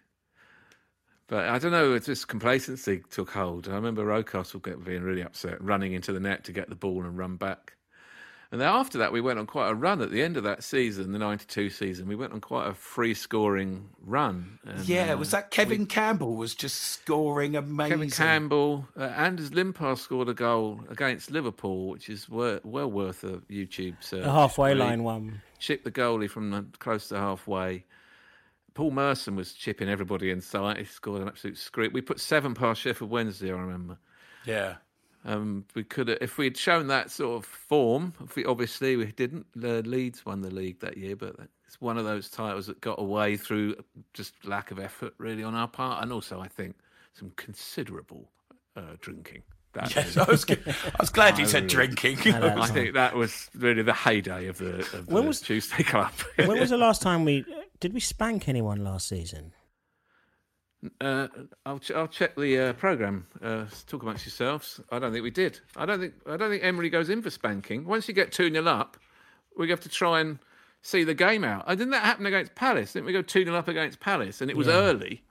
[1.28, 3.68] But I don't know, it's just complacency took hold.
[3.68, 7.04] I remember Rocastle get, being really upset, running into the net to get the ball
[7.04, 7.78] and run back.
[8.52, 10.62] And then after that, we went on quite a run at the end of that
[10.62, 12.06] season, the 92 season.
[12.06, 14.60] We went on quite a free scoring run.
[14.66, 17.91] And, Yeah, uh, was that Kevin Campbell was just scoring amazing?
[17.91, 23.24] Kevin Campbell, uh, Anders Limpar scored a goal against Liverpool, which is wor- well worth
[23.24, 24.24] a YouTube search.
[24.26, 24.82] The halfway really.
[24.82, 25.41] line one.
[25.58, 27.86] Chipped the goalie from the, close to halfway.
[28.74, 30.78] Paul Merson was chipping everybody inside.
[30.78, 31.91] He scored an absolute scream.
[31.93, 33.97] We put seven past Sheffield Wednesday, I remember.
[34.45, 34.76] Yeah.
[35.24, 39.45] Um, we could, if we'd shown that sort of form, if we, obviously we didn't.
[39.55, 41.36] The Leeds won the league that year, but
[41.67, 43.76] it's one of those titles that got away through
[44.13, 46.76] just lack of effort, really, on our part, and also I think
[47.13, 48.30] some considerable
[48.76, 49.43] uh, drinking.
[49.74, 52.17] That Yes, I was, g- I was glad you said drinking.
[52.34, 56.11] I think that was really the heyday of the, of When the was- Tuesday Club.
[56.36, 57.45] when was the last time we
[57.80, 59.53] did we spank anyone last season?
[60.99, 61.27] Uh,
[61.65, 63.27] I'll ch- I'll check the uh, program.
[63.41, 64.79] Uh, talk amongst yourselves.
[64.91, 65.59] I don't think we did.
[65.75, 67.86] I don't think I don't think Emery goes in for spanking.
[67.86, 68.97] Once you get two 0 up,
[69.57, 70.39] we have to try and
[70.82, 71.65] see the game out.
[71.67, 72.93] And didn't that happen against Palace?
[72.93, 74.41] Didn't we go two 0 up against Palace?
[74.41, 75.21] And it was early,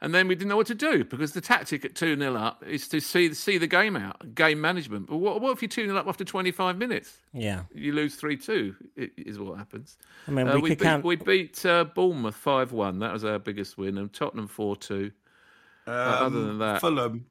[0.00, 2.62] and then we didn't know what to do because the tactic at two 0 up
[2.66, 5.06] is to see see the game out, game management.
[5.08, 7.18] But what, what if you're two 0 up after twenty five minutes?
[7.32, 8.76] Yeah, You lose three two.
[8.96, 9.96] Is what happens.
[10.26, 11.04] I mean Uh, we, we, could beat, count.
[11.04, 12.98] we beat uh, Bournemouth 5 1.
[13.00, 13.98] That was our biggest win.
[13.98, 15.10] And Tottenham 4 2.
[15.86, 17.26] other than that, Fulham.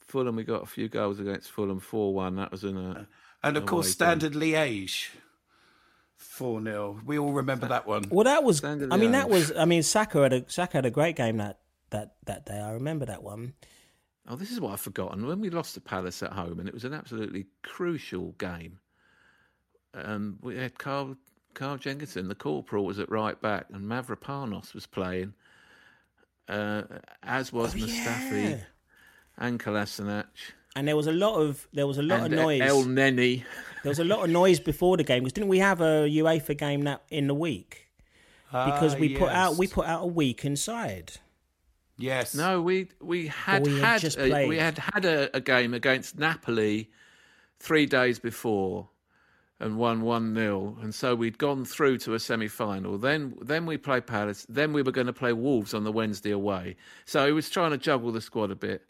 [0.00, 2.36] Fulham, we got a few goals against Fulham 4 1.
[2.36, 3.06] That was in a.
[3.42, 5.10] And of course, Away Standard Liège.
[6.18, 7.00] 4 0.
[7.06, 8.04] We all remember that one.
[8.10, 8.62] well, that was.
[8.62, 9.52] I mean, that was.
[9.56, 11.60] I mean, Saka had a Saka had a great game that
[11.90, 12.58] that that day.
[12.58, 13.54] I remember that one.
[14.28, 15.26] Oh, this is what I've forgotten.
[15.26, 18.78] When we lost to Palace at home, and it was an absolutely crucial game,
[19.94, 21.16] um, we had Carl,
[21.54, 25.32] Carl Jenkinson, the corporal, was at right back, and Mavropanos was playing,
[26.48, 26.82] uh,
[27.22, 28.56] as was Mustafi yeah.
[29.38, 30.26] and Kolasinac.
[30.78, 32.62] And there was a lot of there was a lot and of uh, noise.
[32.62, 33.42] Elneny.
[33.82, 36.56] There was a lot of noise before the game because didn't we have a UEFA
[36.56, 37.88] game that in the week?
[38.46, 41.14] Because Ah, we put out we put out a week inside.
[41.96, 42.32] Yes.
[42.32, 46.16] No, we we had we had had, a, we had had a, a game against
[46.16, 46.90] Napoli
[47.58, 48.88] three days before
[49.58, 52.98] and won one 0 and so we'd gone through to a semi final.
[52.98, 54.46] Then then we played Palace.
[54.48, 56.76] Then we were going to play Wolves on the Wednesday away.
[57.04, 58.82] So he was trying to juggle the squad a bit,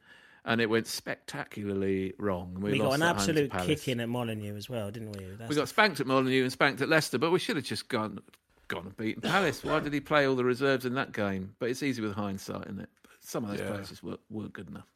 [0.49, 2.53] and it went spectacularly wrong.
[2.55, 3.67] and We, We got an at home to absolute Palace.
[3.67, 5.25] kick in at Molineux as well, didn't we?
[5.39, 7.89] That's We got spanked at Molineux and spanked at Leicester, but we should have just
[7.89, 8.19] gone
[8.67, 9.63] gone and beaten Palace.
[9.63, 11.55] Why did he play all the reserves in that game?
[11.59, 12.89] But it's easy with hindsight, isn't it?
[13.03, 13.69] But some of those Yeah.
[13.69, 14.87] players weren't, weren't good enough.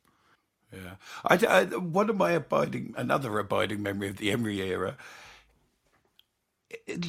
[0.73, 0.95] Yeah,
[1.27, 4.97] I, I, one of my abiding, another abiding memory of the Emery era.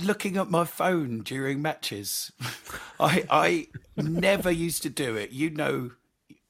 [0.04, 2.34] Looking at my phone during matches,
[3.00, 5.32] I I never used to do it.
[5.32, 5.92] You know,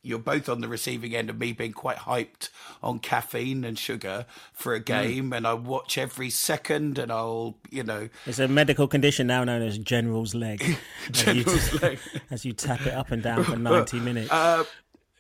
[0.04, 2.49] you're both on the receiving end of me being quite hyped
[2.84, 7.84] on caffeine and sugar for a game, and I watch every second, and I'll you
[7.84, 10.62] know It's a medical condition now known as General's leg.
[11.10, 11.99] As you- leg.
[12.30, 14.30] As you tap it up and down for 90 minutes.
[14.32, 14.66] Uh,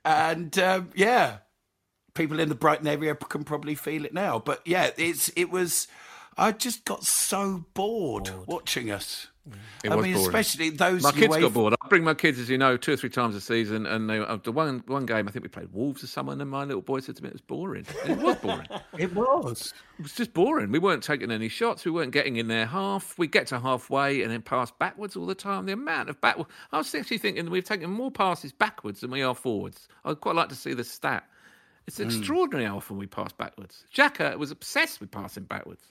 [0.05, 1.37] and um, yeah,
[2.13, 4.37] people in the Brighton area can probably feel it now.
[4.39, 5.87] But yeah, it's it was.
[6.37, 9.27] I just got so bored, watching us.
[9.83, 10.27] It I mean, boring.
[10.27, 11.03] especially those.
[11.03, 11.73] My kids UEFA got bored.
[11.81, 14.19] I bring my kids, as you know, two or three times a season, and they,
[14.19, 16.81] uh, the one one game I think we played Wolves or someone, and my little
[16.81, 17.85] boy said to me it was boring.
[18.03, 18.67] And it was boring.
[18.97, 19.73] It was.
[19.99, 20.71] It was just boring.
[20.71, 21.83] We weren't taking any shots.
[21.83, 23.17] We weren't getting in their half.
[23.17, 25.65] We get to halfway and then pass backwards all the time.
[25.65, 26.47] The amount of backward.
[26.71, 29.89] I was actually thinking we've taken more passes backwards than we are forwards.
[30.05, 31.27] I'd quite like to see the stat.
[31.85, 32.03] It's Hmm.
[32.05, 33.83] extraordinary how often we pass backwards.
[33.93, 35.83] Xhaka was obsessed with passing backwards.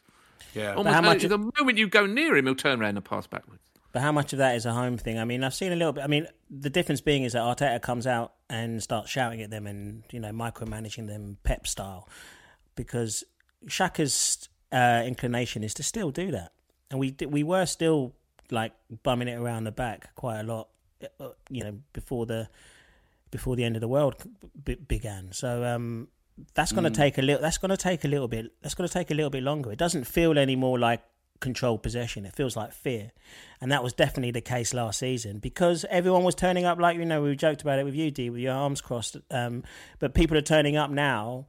[0.55, 0.75] Yeah.
[0.75, 3.61] Almost, how much- the moment you go near him, he'll turn around and pass backwards.
[3.93, 5.19] But how much of that is a home thing?
[5.19, 6.03] I mean, I've seen a little bit.
[6.03, 9.67] I mean, the difference being is that Arteta comes out and starts shouting at them
[9.67, 12.09] and you know micromanaging them Pep style,
[12.75, 13.23] because
[13.67, 16.53] Xhaka's uh, inclination is to still do that,
[16.91, 18.15] and we we were still
[18.51, 18.73] like
[19.03, 20.69] bumming it around the back quite a lot,
[21.21, 22.49] uh, you know, before the
[23.31, 24.15] before the end of the world
[24.65, 25.33] b- began.
[25.33, 26.09] So um,
[26.55, 27.43] that's going to take a little.
[27.43, 28.53] That's going to take a little bit.
[28.63, 29.73] That's going to take a little bit longer.
[29.73, 31.03] It doesn't feel any more like
[31.41, 32.25] controlled possession.
[32.25, 33.13] It feels like fear,
[33.61, 36.79] and that was definitely the case last season because everyone was turning up.
[36.79, 39.17] Like you know, we joked about it with you, D, with your arms crossed.
[39.31, 39.65] Um,
[39.99, 41.47] but people are turning up now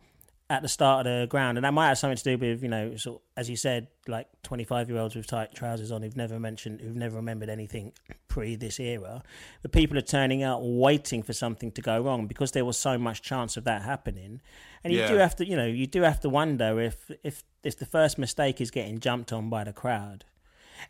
[0.49, 2.69] at the start of the ground, and that might have something to do with you
[2.69, 6.95] know, sort as you said, like twenty-five-year-olds with tight trousers on who've never mentioned, who've
[6.95, 7.93] never remembered anything
[8.33, 9.15] pre this era.
[9.61, 12.97] the people are turning out waiting for something to go wrong because there was so
[12.97, 14.41] much chance of that happening,
[14.83, 15.11] and you Yeah.
[15.11, 18.17] do have to, you know, you do have to wonder if if if the first
[18.17, 20.19] mistake is getting jumped on by the crowd.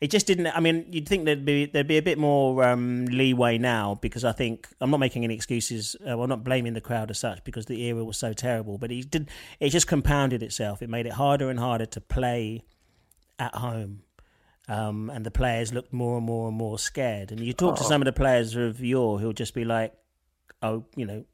[0.02, 0.48] It just didn't.
[0.48, 4.24] I mean, you'd think there'd be there'd be a bit more um, leeway now because
[4.32, 5.96] I think I'm not making any excuses.
[6.02, 8.78] Uh, well, not blaming the crowd as such because the era was so terrible.
[8.78, 9.30] But it did.
[9.60, 10.82] It just compounded itself.
[10.82, 12.64] It made it harder and harder to play
[13.38, 14.02] at home,
[14.68, 17.32] um, and the players looked more and more and more scared.
[17.32, 19.94] And you talk to some of the players of yore who'll just be like,
[20.62, 21.26] "Oh, you know,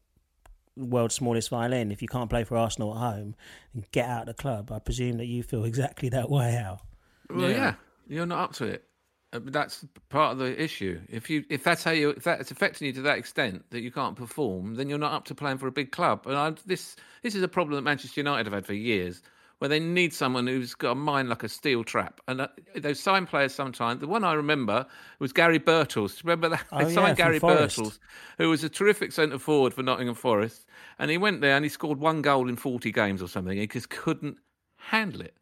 [0.75, 1.91] world's smallest violin.
[1.91, 3.35] If you can't play for Arsenal at home,
[3.73, 6.81] then get out of the club." I presume that you feel exactly that way, Al.
[7.29, 7.75] Well, yeah.
[8.07, 8.83] you're not up to it.
[9.31, 10.99] Uh, That's part of the issue.
[11.07, 13.91] If you, if that's how you, if that's affecting you to that extent that you
[13.91, 16.25] can't perform, then you're not up to playing for a big club.
[16.25, 19.21] And I, this, this is a problem that Manchester United have had for years,
[19.59, 22.21] where they need someone who's got a mind like a steel trap.
[22.27, 23.99] And uh, they sign players sometimes.
[23.99, 24.85] The one I remember
[25.19, 26.23] was Gary Birtles.
[26.23, 26.65] Remember that?
[26.71, 27.77] Oh, they yeah, signed from Gary Forest.
[27.77, 27.99] Birtles,
[28.37, 30.65] who was a terrific centre forward for Nottingham Forest,
[30.97, 33.57] and he went there and he scored one goal in 40 games or something.
[33.57, 34.37] He just couldn't
[34.77, 35.35] handle it.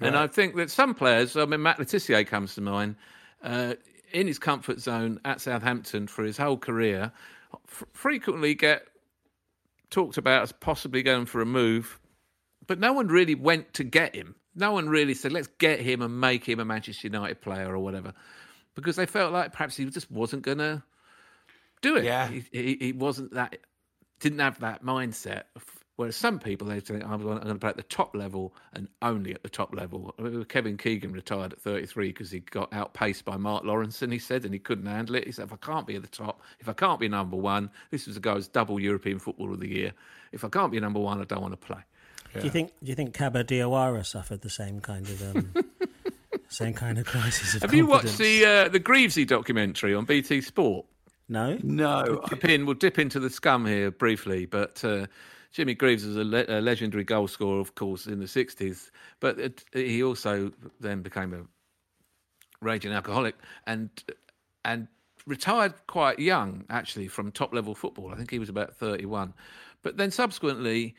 [0.00, 2.96] And I think that some players, I mean, Matt Le Tissier comes to mind,
[3.42, 3.74] uh,
[4.12, 7.12] in his comfort zone at Southampton for his whole career,
[7.68, 8.86] f- frequently get
[9.90, 11.98] talked about as possibly going for a move,
[12.66, 14.34] but no one really went to get him.
[14.54, 17.78] No one really said, let's get him and make him a Manchester United player or
[17.78, 18.12] whatever,
[18.74, 20.82] because they felt like perhaps he just wasn't going to
[21.82, 22.04] do it.
[22.04, 22.28] Yeah.
[22.28, 23.56] He, he, he wasn't that,
[24.20, 25.44] didn't have that mindset.
[25.96, 29.32] Whereas some people, they think, I'm going to play at the top level and only
[29.32, 30.12] at the top level.
[30.18, 34.18] I mean, Kevin Keegan retired at 33 because he got outpaced by Mark Lawrenson, he
[34.18, 35.24] said, and he couldn't handle it.
[35.24, 37.70] He said, if I can't be at the top, if I can't be number one,
[37.92, 39.92] this was a guy who's double European Footballer of the Year.
[40.32, 41.82] If I can't be number one, I don't want to play.
[42.40, 42.72] Do you think?
[42.82, 45.54] Do you think Kaba Diawara suffered the same kind of um,
[46.48, 50.40] same kind of crisis of Have you watched the uh, the Greavesy documentary on BT
[50.40, 50.86] Sport?
[51.28, 51.58] No.
[51.62, 55.06] No, dip in, we'll dip into the scum here briefly, but uh,
[55.52, 59.38] Jimmy Greaves was a, le- a legendary goal scorer, of course, in the 60s, but
[59.38, 61.40] it, he also then became a
[62.60, 63.88] raging alcoholic and
[64.66, 64.86] and
[65.26, 68.12] retired quite young, actually, from top level football.
[68.12, 69.32] I think he was about 31.
[69.82, 70.98] But then subsequently, uh,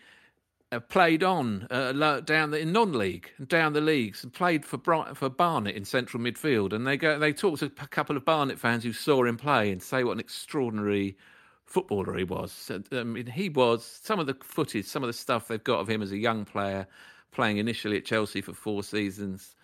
[0.80, 5.16] played on uh, down the, in non-league and down the leagues and played for Bright,
[5.18, 6.74] for Barnet in central midfield.
[6.74, 9.72] And they go they talked to a couple of Barnet fans who saw him play
[9.72, 11.18] and say what an extraordinary
[11.66, 12.72] footballer he was.
[12.92, 15.90] I mean, he was some of the footage, some of the stuff they've got of
[15.90, 16.88] him as a young player,
[17.32, 19.56] playing initially at Chelsea for four seasons,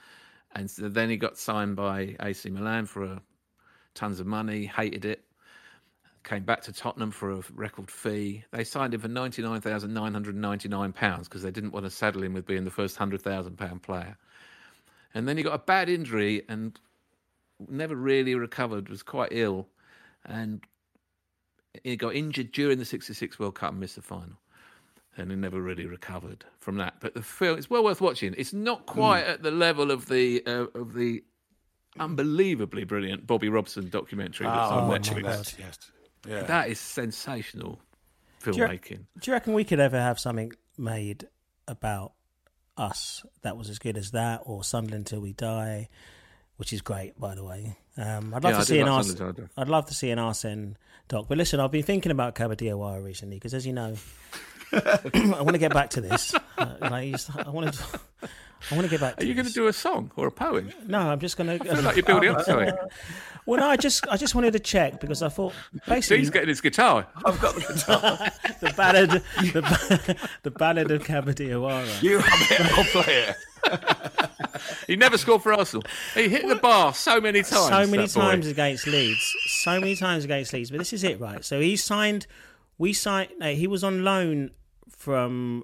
[0.53, 3.22] and so then he got signed by AC Milan for a,
[3.93, 4.66] tons of money.
[4.66, 5.24] Hated it.
[6.24, 8.43] Came back to Tottenham for a record fee.
[8.51, 11.72] They signed him for ninety nine thousand nine hundred ninety nine pounds because they didn't
[11.72, 14.17] want to saddle him with being the first hundred thousand pound player.
[15.15, 16.80] And then he got a bad injury and
[17.67, 18.88] never really recovered.
[18.88, 19.67] Was quite ill,
[20.24, 20.63] and
[21.84, 24.38] he got injured during the '66 World Cup and missed the final.
[25.17, 26.95] And he never really recovered from that.
[26.99, 28.36] But the film it's well worth watching.
[28.38, 31.24] It's not quite at the level of the uh, of the
[31.99, 35.24] unbelievably brilliant Bobby Robson documentary that's on Oh, Netflix.
[35.24, 35.80] yes, yes.
[36.28, 36.43] Yeah.
[36.43, 37.80] That is sensational
[38.43, 39.05] filmmaking.
[39.19, 41.28] Do you reckon we could ever have something made
[41.67, 42.13] about
[42.78, 45.89] us that was as good as that, or Sunderland till we die,
[46.57, 47.78] which is great, by the way.
[47.97, 49.43] Um, I'd love Yeah, to I see an like Ars- I die.
[49.57, 51.26] I'd love to see an Arsene doc.
[51.28, 53.95] But listen, I've been thinking about Kaba Diawara recently because, as you know,
[54.74, 56.34] I want to get back to this.
[56.57, 57.99] Uh, like, I want to.
[58.69, 59.15] I want to get back.
[59.17, 60.72] To Are you going to do a song or a poem?
[60.86, 62.76] No, I'm just going I feel like you're building up to it.
[63.47, 65.53] Well, no, I just, I just wanted to check because I thought
[65.88, 67.07] basically He's getting his guitar.
[67.26, 68.30] I've got the guitar.
[68.59, 72.03] the ballad, the, the ballad of Kaba Diawara.
[72.03, 72.78] you have it.
[72.78, 74.30] I'll play it.
[74.86, 75.84] He never scored for Arsenal.
[76.13, 77.67] He hit the bar so many times.
[77.67, 78.22] so many that boy.
[78.22, 79.36] times against Leeds.
[79.47, 80.69] So many times against Leeds.
[80.69, 81.43] But this is it, right?
[81.43, 82.28] So he signed.
[82.78, 83.32] We signed.
[83.39, 84.51] No, he was on loan
[85.02, 85.64] from.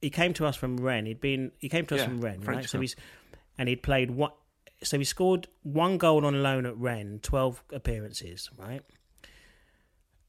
[0.00, 1.06] He came to us from Rennes.
[1.06, 1.52] He'd been.
[1.58, 2.68] He came to us Yeah, from Rennes, French right?
[2.70, 2.94] So he's,
[3.58, 4.32] and he'd played one.
[4.82, 8.82] So he scored one goal on loan at Rennes, twelve appearances, right?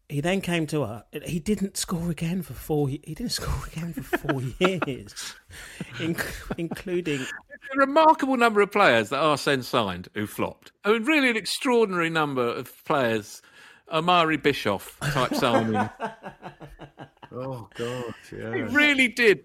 [0.07, 1.03] He then came to us.
[1.25, 2.87] He didn't score again for four.
[2.87, 5.35] He didn't score again for four years,
[5.97, 10.71] inc- including A remarkable number of players that Arsene signed who flopped.
[10.83, 13.41] I mean, really an extraordinary number of players.
[13.91, 15.89] Amaury Bischoff type signing.
[17.35, 19.43] Oh God, He really did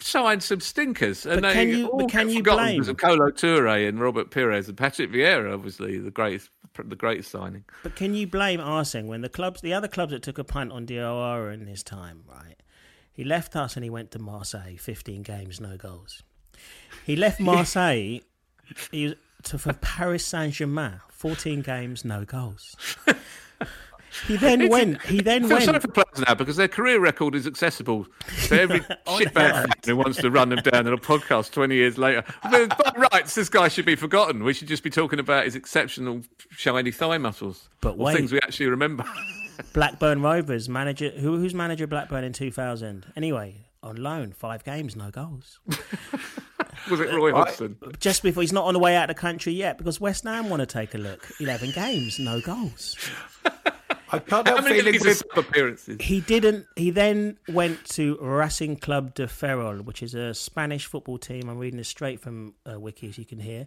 [0.00, 1.24] sign some stinkers.
[1.26, 3.88] And But they can you- but all can you forgotten blame- because of Kolo Toure
[3.88, 7.64] and Robert Pires and Patrick Vieira, obviously the greatest, the greatest signing.
[7.82, 10.72] But can you blame Arsene when the clubs, the other clubs that took a punt
[10.72, 12.56] on Diawara in his time, right?
[13.12, 16.22] He left us and he went to Marseille, 15 games, no goals.
[17.04, 18.20] He left Marseille
[18.90, 19.14] he was
[19.44, 22.74] to for Paris Saint Germain, 14 games, no goals.
[24.26, 25.02] He then went.
[25.02, 25.82] He then I feel sorry went.
[25.82, 28.06] for players now because their career record is accessible
[28.46, 31.74] to every shitbag oh, fan who wants to run them down in a podcast 20
[31.74, 32.24] years later.
[32.50, 34.44] But by rights, this guy should be forgotten.
[34.44, 37.68] We should just be talking about his exceptional shiny thigh muscles.
[37.80, 38.16] But or wait.
[38.16, 39.04] things we actually remember.
[39.72, 41.10] Blackburn Rovers manager.
[41.10, 43.12] Who who's manager of Blackburn in 2000?
[43.16, 45.60] Anyway, on loan, five games, no goals.
[46.90, 47.76] Was it Roy Hodgson?
[48.00, 50.48] Just before he's not on the way out of the country yet because West Ham
[50.48, 51.30] want to take a look.
[51.38, 52.96] 11 games, no goals.
[54.12, 55.96] I can't How help many feeling these with sub appearances?
[56.00, 56.66] He didn't.
[56.76, 61.48] He then went to Racing Club de Ferrol, which is a Spanish football team.
[61.48, 63.66] I'm reading this straight from uh, Wiki, as you can hear,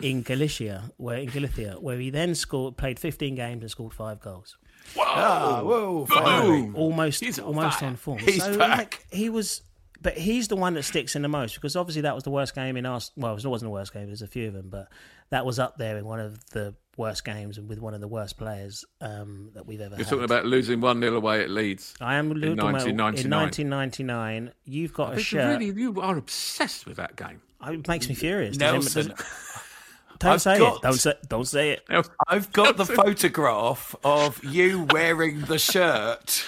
[0.00, 4.20] in Galicia, where in Galicia, where he then scored, played 15 games and scored five
[4.20, 4.56] goals.
[4.98, 6.62] Ah, whoa, finally.
[6.62, 6.76] Boom!
[6.76, 7.88] Almost, He's almost fire.
[7.90, 8.18] on form.
[8.18, 8.78] He's so, back.
[8.78, 9.62] like, he was,
[10.00, 12.54] but he's the one that sticks in the most because obviously that was the worst
[12.54, 13.00] game in our.
[13.16, 14.06] Well, it wasn't the worst game.
[14.06, 14.88] There's a few of them, but
[15.30, 18.08] that was up there in one of the worst games and with one of the
[18.08, 19.94] worst players um, that we've ever.
[19.94, 19.98] Had.
[20.00, 20.10] You're had.
[20.10, 21.94] talking about losing 1 0 away at Leeds.
[22.00, 23.24] I am talking about- 1999.
[23.24, 25.60] In 1999, you've got a But you shirt.
[25.60, 27.40] really, you are obsessed with that game.
[27.66, 28.56] It makes me furious.
[28.58, 29.08] Nelson,
[30.18, 30.82] don't I've say got- it.
[30.82, 31.14] Don't say.
[31.28, 31.86] Don't say it.
[32.28, 36.44] I've got the photograph of you wearing the shirt.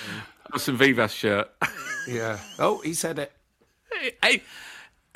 [0.52, 1.50] Nelson Vivas shirt.
[2.08, 2.38] Yeah.
[2.58, 3.32] Oh, he said it.
[4.22, 4.42] hey,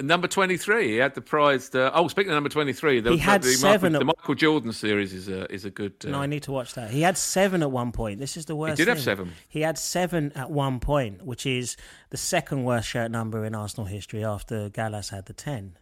[0.00, 0.88] number 23.
[0.88, 1.74] He had the prized.
[1.76, 4.34] Uh, oh, speaking of number 23, the, He had the, seven Michael, at- the Michael
[4.34, 5.94] Jordan series is a, is a good.
[6.04, 6.90] Uh, No, I need to watch that.
[6.90, 8.18] He had seven at one point.
[8.20, 8.78] This is the worst.
[8.78, 9.32] He did have seven.
[9.48, 11.76] He had seven at one point, which is
[12.10, 15.76] the second worst shirt number in Arsenal history after Gallas had the ten.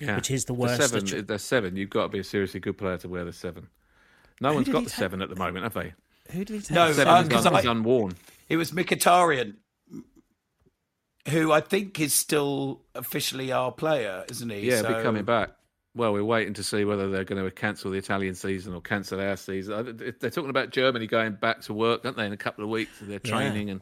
[0.00, 0.16] yeah.
[0.16, 1.76] which is the worst The seven, attri- the seven.
[1.76, 3.68] You've got to be a seriously good player to wear the seven.
[4.40, 4.98] No one's got the take?
[4.98, 5.94] seven at the moment, have they?
[6.32, 6.72] Who did he take?
[6.72, 8.12] No, Seven uh, is, 'cause un- I- unworn.
[8.48, 9.54] It was Mkhitaryan,
[11.28, 14.60] who I think is still officially our player, isn't he?
[14.60, 15.50] Yeah, So- be coming back.
[15.94, 19.18] Well, we're waiting to see whether they're going to cancel the Italian season or cancel
[19.18, 19.96] our season.
[20.20, 22.90] They're talking about Germany going back to work, aren't they, in a couple of weeks?
[23.00, 23.30] They're Yeah.
[23.30, 23.80] training and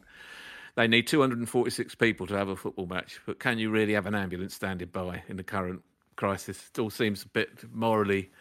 [0.75, 3.19] they need 246 people to have a football match.
[3.25, 5.81] But can you really have an ambulance standing by in the current
[6.15, 6.69] crisis?
[6.73, 8.31] It all seems a bit morally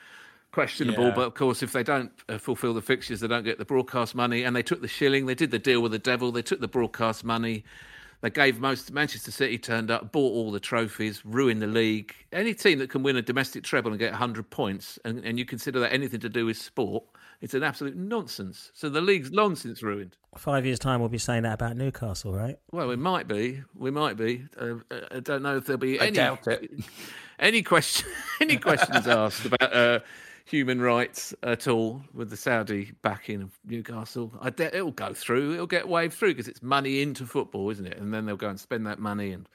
[0.52, 1.07] questionable.
[1.09, 1.14] Yeah.
[1.16, 4.14] But of course, if they don't uh, fulfil the fixtures, they don't get the broadcast
[4.14, 4.44] money.
[4.44, 5.26] And they took the shilling.
[5.26, 6.30] They did the deal with the devil.
[6.30, 7.64] They took the broadcast money.
[8.25, 8.91] They gave most.
[8.91, 12.14] Manchester City turned up, bought all the trophies, ruined the league.
[12.33, 15.45] Any team that can win a domestic treble and get 100 points, and, and you
[15.45, 17.05] consider that anything to do with sport,
[17.43, 18.70] It's an absolute nonsense.
[18.72, 20.16] So the league's long since ruined.
[20.39, 22.59] Five years' time, we'll be saying that about Newcastle, right?
[22.72, 23.62] Well, we might be.
[23.77, 24.47] We might be.
[24.59, 24.77] Uh,
[25.11, 26.70] I don't know if there'll be I any doubt it.
[27.39, 28.11] any question
[28.41, 30.01] any questions asked about uh,
[30.45, 34.32] human rights at all with the Saudi backing of Newcastle.
[34.40, 35.55] I de- it'll go through.
[35.55, 37.99] It'll get waved through because it's money into football, isn't it?
[37.99, 39.49] And then they'll go and spend that money and.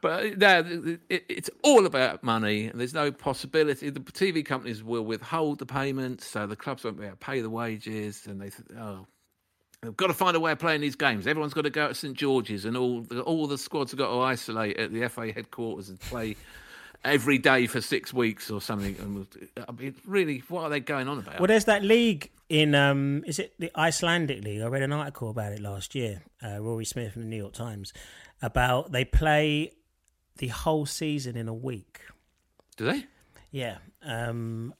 [0.00, 3.90] But uh, no, it, it's all about money, and there's no possibility.
[3.90, 7.42] The TV companies will withhold the payments, so the clubs won't be able to pay
[7.42, 9.06] the wages, and they th- oh,
[9.82, 11.26] they've got to find a way of playing these games.
[11.26, 14.08] Everyone's got to go to St George's, and all the, all the squads have got
[14.08, 16.36] to isolate at the FA headquarters and play
[17.04, 18.96] every day for six weeks or something.
[19.00, 19.26] And
[19.68, 21.40] I mean, really, what are they going on about?
[21.40, 24.60] Well, there's that league in, um, is it the Icelandic league?
[24.62, 26.22] I read an article about it last year.
[26.42, 27.92] Uh, Rory Smith from the New York Times
[28.42, 29.72] about they play
[30.38, 32.00] the whole season in a week.
[32.76, 33.06] Do they?
[33.50, 33.78] Yeah.
[34.02, 34.74] Um,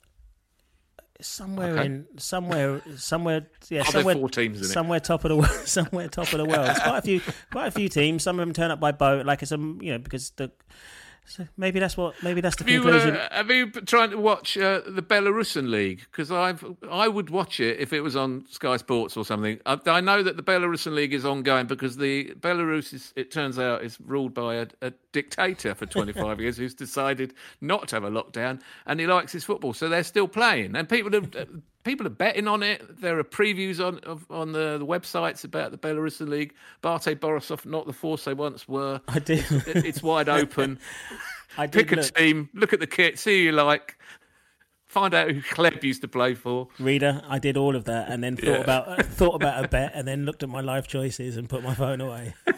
[1.20, 1.84] somewhere Okay.
[1.84, 6.32] in somewhere somewhere yeah there somewhere four teams somewhere top of the world somewhere top
[6.32, 6.66] of the world.
[6.70, 7.20] It's quite a few
[7.52, 8.22] quite a few teams.
[8.22, 10.50] Some of them turn up by boat, like it's a you know because the
[11.30, 14.18] so maybe that's what maybe that's the Have you, uh, have you been trying to
[14.18, 16.00] watch uh, the Belarusian league?
[16.10, 19.60] Because I've I would watch it if it was on Sky Sports or something.
[19.64, 23.58] I, I know that the Belarusian league is ongoing because the Belarus is, it turns
[23.60, 28.04] out, is ruled by a, a dictator for 25 years who's decided not to have
[28.04, 31.22] a lockdown, and he likes his football, so they're still playing, and people are.
[31.82, 33.00] People are betting on it.
[33.00, 36.52] There are previews on of, on the, the websites about the Belarusian league.
[36.82, 39.00] BATE Borisov, not the force they once were.
[39.08, 39.44] I did.
[39.50, 40.78] It- it's wide open.
[41.56, 43.98] I did Pick a look, team, look at the kit, see who you like,
[44.86, 46.68] find out who Kleb used to play for.
[46.78, 47.22] reader.
[47.28, 50.06] I did all of that and then thought about uh, thought about a bet and
[50.06, 52.34] then looked at my life choices and put my phone away.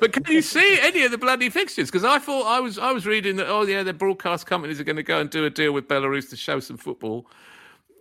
[0.00, 1.88] But can you see any of the bloody fixtures?
[1.88, 4.84] Because I thought I was I was reading that oh yeah, the broadcast companies are
[4.84, 7.26] going to go and do a deal with Belarus to show some football.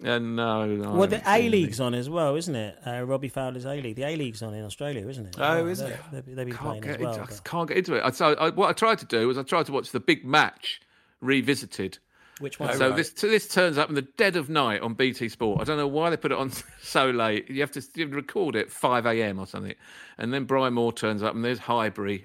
[0.04, 2.78] And no, no Well, the A League's on as well, isn't it?
[2.86, 3.96] Uh, Robbie Fowler's A League.
[3.96, 5.36] The A League's on in Australia, isn't it?
[5.38, 6.00] Oh, Well, is they- it?
[6.12, 7.12] They've, they've been can't playing get as well.
[7.14, 8.16] into, I but- can't get into it.
[8.16, 10.82] So I, what I tried to do was I tried to watch the big match
[11.22, 12.00] revisited.
[12.40, 12.76] Which one?
[12.76, 12.96] So right.
[12.96, 15.62] this so this turns up in the dead of night on BT Sport.
[15.62, 17.48] I don't know why they put it on so late.
[17.52, 19.38] You have to you have to record it five a.m.
[19.40, 19.76] or something,
[20.18, 22.24] and then Brian Moore turns up and there's Highbury.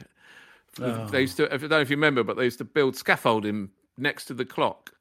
[0.79, 3.68] They used to I don't know if you remember, but they used to build scaffolding
[3.99, 4.93] next to the clock,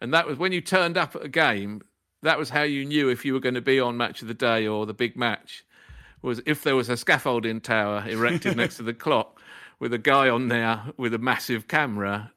[0.00, 1.82] and that was when you turned up at a game.
[2.22, 4.34] That was how you knew if you were going to be on Match of the
[4.34, 5.64] Day or the big match.
[6.22, 9.40] Was if there was a scaffolding tower erected next to the clock
[9.80, 12.30] with a guy on there with a massive camera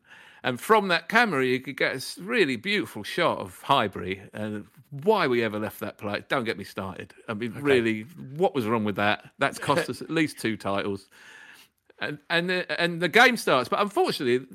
[0.46, 4.22] and from that camera, you could get a really beautiful shot of Highbury.
[4.32, 7.16] And why we ever left that place, don't get me started.
[7.28, 8.02] I mean, really,
[8.36, 9.32] what was wrong with that?
[9.40, 11.10] That's cost us at least two titles.
[11.98, 14.46] And and the, and the game starts, but unfortunately,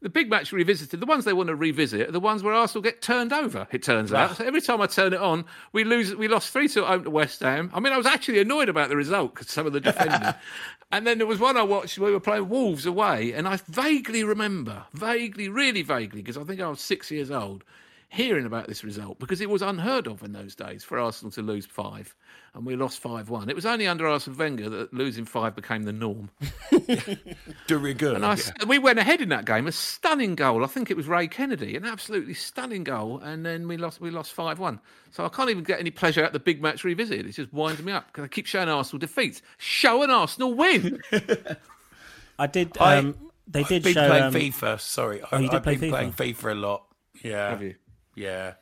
[0.00, 1.00] the big match revisited.
[1.00, 3.66] The ones they want to revisit are the ones where Arsenal get turned over.
[3.72, 4.36] It turns out.
[4.36, 6.14] So every time I turn it on, we lose.
[6.14, 7.70] We lost three to home to West Ham.
[7.74, 10.34] I mean, I was actually annoyed about the result because some of the defending.
[10.92, 11.98] and then there was one I watched.
[11.98, 16.44] where We were playing Wolves away, and I vaguely remember, vaguely, really vaguely, because I
[16.44, 17.64] think I was six years old,
[18.10, 21.42] hearing about this result because it was unheard of in those days for Arsenal to
[21.42, 22.14] lose five,
[22.54, 23.48] and we lost five one.
[23.50, 26.30] It was only under Arsene Wenger that losing five became the norm.
[27.66, 28.14] De rigueur.
[28.14, 30.64] And I s we went ahead in that game, a stunning goal.
[30.64, 34.00] I think it was Ray Kennedy, an absolutely stunning goal, and then we lost.
[34.00, 34.80] We lost five one.
[35.10, 37.26] So I can't even get any pleasure at the big match revisit.
[37.26, 39.42] It just winds me up because I keep showing Arsenal defeats.
[39.58, 41.00] Show an Arsenal win.
[42.38, 42.76] I did.
[42.78, 43.16] I- Um,
[43.50, 44.06] they did I've been show.
[44.08, 44.80] playing Um, FIFA.
[44.80, 46.12] Sorry, I, you did I've play been FIFA?
[46.14, 46.84] playing FIFA a lot.
[47.22, 47.74] Yeah, Have you?
[48.18, 48.54] Yeah.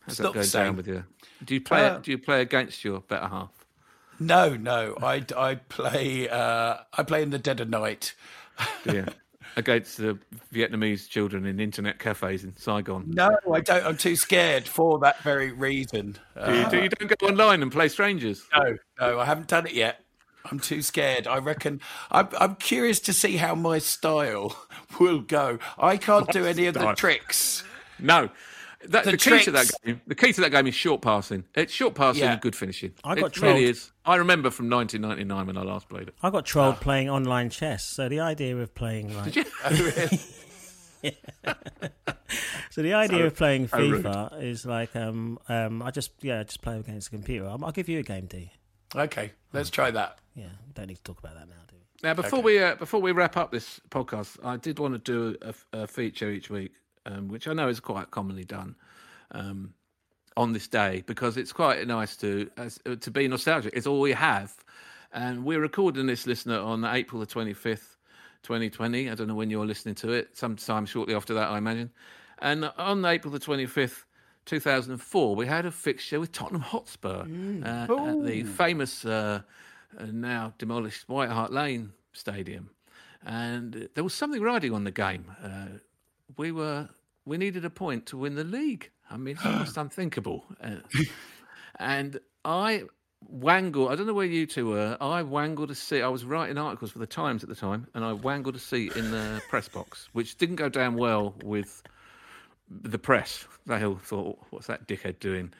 [0.00, 1.04] How's It's that not going down with you?
[1.44, 1.84] Do you play?
[1.86, 3.50] Uh, do you play against your better half?
[4.18, 4.96] No, no.
[5.02, 6.28] I, I play.
[6.28, 8.14] Uh, I play in the dead of night.
[8.84, 9.06] Yeah.
[9.58, 10.18] Against the
[10.52, 13.04] Vietnamese children in internet cafes in Saigon.
[13.08, 13.86] No, I don't.
[13.86, 16.18] I'm too scared for that very reason.
[16.34, 18.44] Do Uh, you, do you don't go online and play strangers?
[18.54, 20.04] no, no, I haven't done it yet.
[20.50, 21.26] I'm too scared.
[21.26, 21.80] I reckon.
[22.10, 24.54] I'm, I'm curious to see how my style
[25.00, 25.58] will go.
[25.78, 27.64] I can't do any of the tricks.
[27.98, 28.28] No.
[28.90, 31.44] That, The the, key to that game, the key to that game is short passing.
[31.54, 32.32] It's short passing Yeah.
[32.32, 32.92] and good finishing.
[33.04, 33.54] I got it trolled.
[33.56, 33.90] really is.
[34.04, 36.14] I remember from 1999 when I last played it.
[36.22, 37.84] I got trolled playing online chess.
[37.84, 39.34] So the idea of playing like
[42.70, 44.04] so the idea of playing so rude.
[44.04, 47.46] FIFA is like um um I just yeah just play against the computer.
[47.46, 48.52] I'll, I'll give you a game, D.
[48.94, 50.18] Okay, let's try that.
[50.34, 51.82] Yeah, we don't need to talk about that now, do we?
[52.02, 55.36] Now, before we uh, before we wrap up this podcast, I did want to do
[55.42, 56.72] a, a feature each week,
[57.06, 58.74] um, which I know is quite commonly done
[59.30, 59.72] um,
[60.36, 63.72] on this day because it's quite nice to as, uh, to be nostalgic.
[63.74, 64.52] It's all we have,
[65.12, 67.96] and we're recording this listener on April the twenty fifth,
[68.42, 69.08] twenty twenty.
[69.08, 70.36] I don't know when you're listening to it.
[70.36, 71.90] Sometime shortly after that, I imagine.
[72.40, 74.04] And on April the twenty fifth.
[74.46, 77.26] 2004, we had a fixture with Tottenham Hotspur
[77.64, 79.40] uh, at the famous, uh,
[79.98, 82.70] uh, now demolished White Hart Lane Stadium,
[83.24, 85.32] and there was something riding on the game.
[85.42, 85.80] Uh,
[86.36, 86.88] we were
[87.26, 88.90] we needed a point to win the league.
[89.10, 90.44] I mean, it's almost unthinkable.
[90.62, 90.76] Uh,
[91.78, 92.84] and I
[93.28, 93.90] wangled.
[93.90, 94.96] I don't know where you two were.
[95.00, 96.02] I wangled a seat.
[96.02, 98.96] I was writing articles for the Times at the time, and I wangled a seat
[98.96, 101.82] in the press box, which didn't go down well with
[102.70, 103.46] the press.
[103.66, 105.52] They all thought, "What's that dickhead doing?"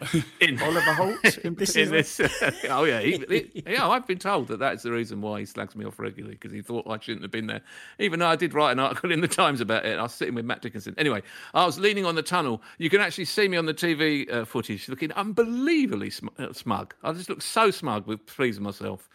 [0.40, 2.32] In Oliver Holt in This in is this,
[2.70, 3.86] oh yeah, he, he- yeah.
[3.88, 6.60] I've been told that that's the reason why he slags me off regularly because he
[6.60, 7.60] thought I shouldn't have been there.
[8.00, 10.34] Even though I did write an article in the Times about it, I was sitting
[10.34, 10.96] with Matt Dickinson.
[10.98, 11.22] Anyway,
[11.54, 12.62] I was leaning on the tunnel.
[12.78, 16.94] You can actually see me on the TV uh, footage, looking unbelievably sm- uh, smug.
[17.04, 19.08] I just looked so smug with pleasing myself.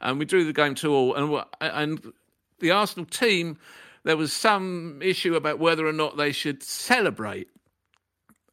[0.00, 2.12] And we drew the game two all, and and
[2.60, 3.58] the Arsenal team.
[4.04, 7.48] There was some issue about whether or not they should celebrate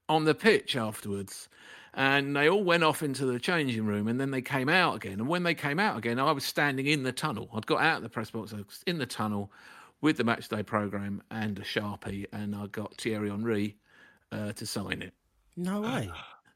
[0.09, 1.49] on the pitch afterwards.
[1.93, 5.13] And they all went off into the changing room and then they came out again.
[5.13, 7.49] And when they came out again, I was standing in the tunnel.
[7.53, 9.51] I'd got out of the press box, I was in the tunnel
[10.01, 13.77] with the matchday programme and a Sharpie, and I got Thierry Henry
[14.31, 15.13] uh, to sign it.
[15.55, 16.11] no way.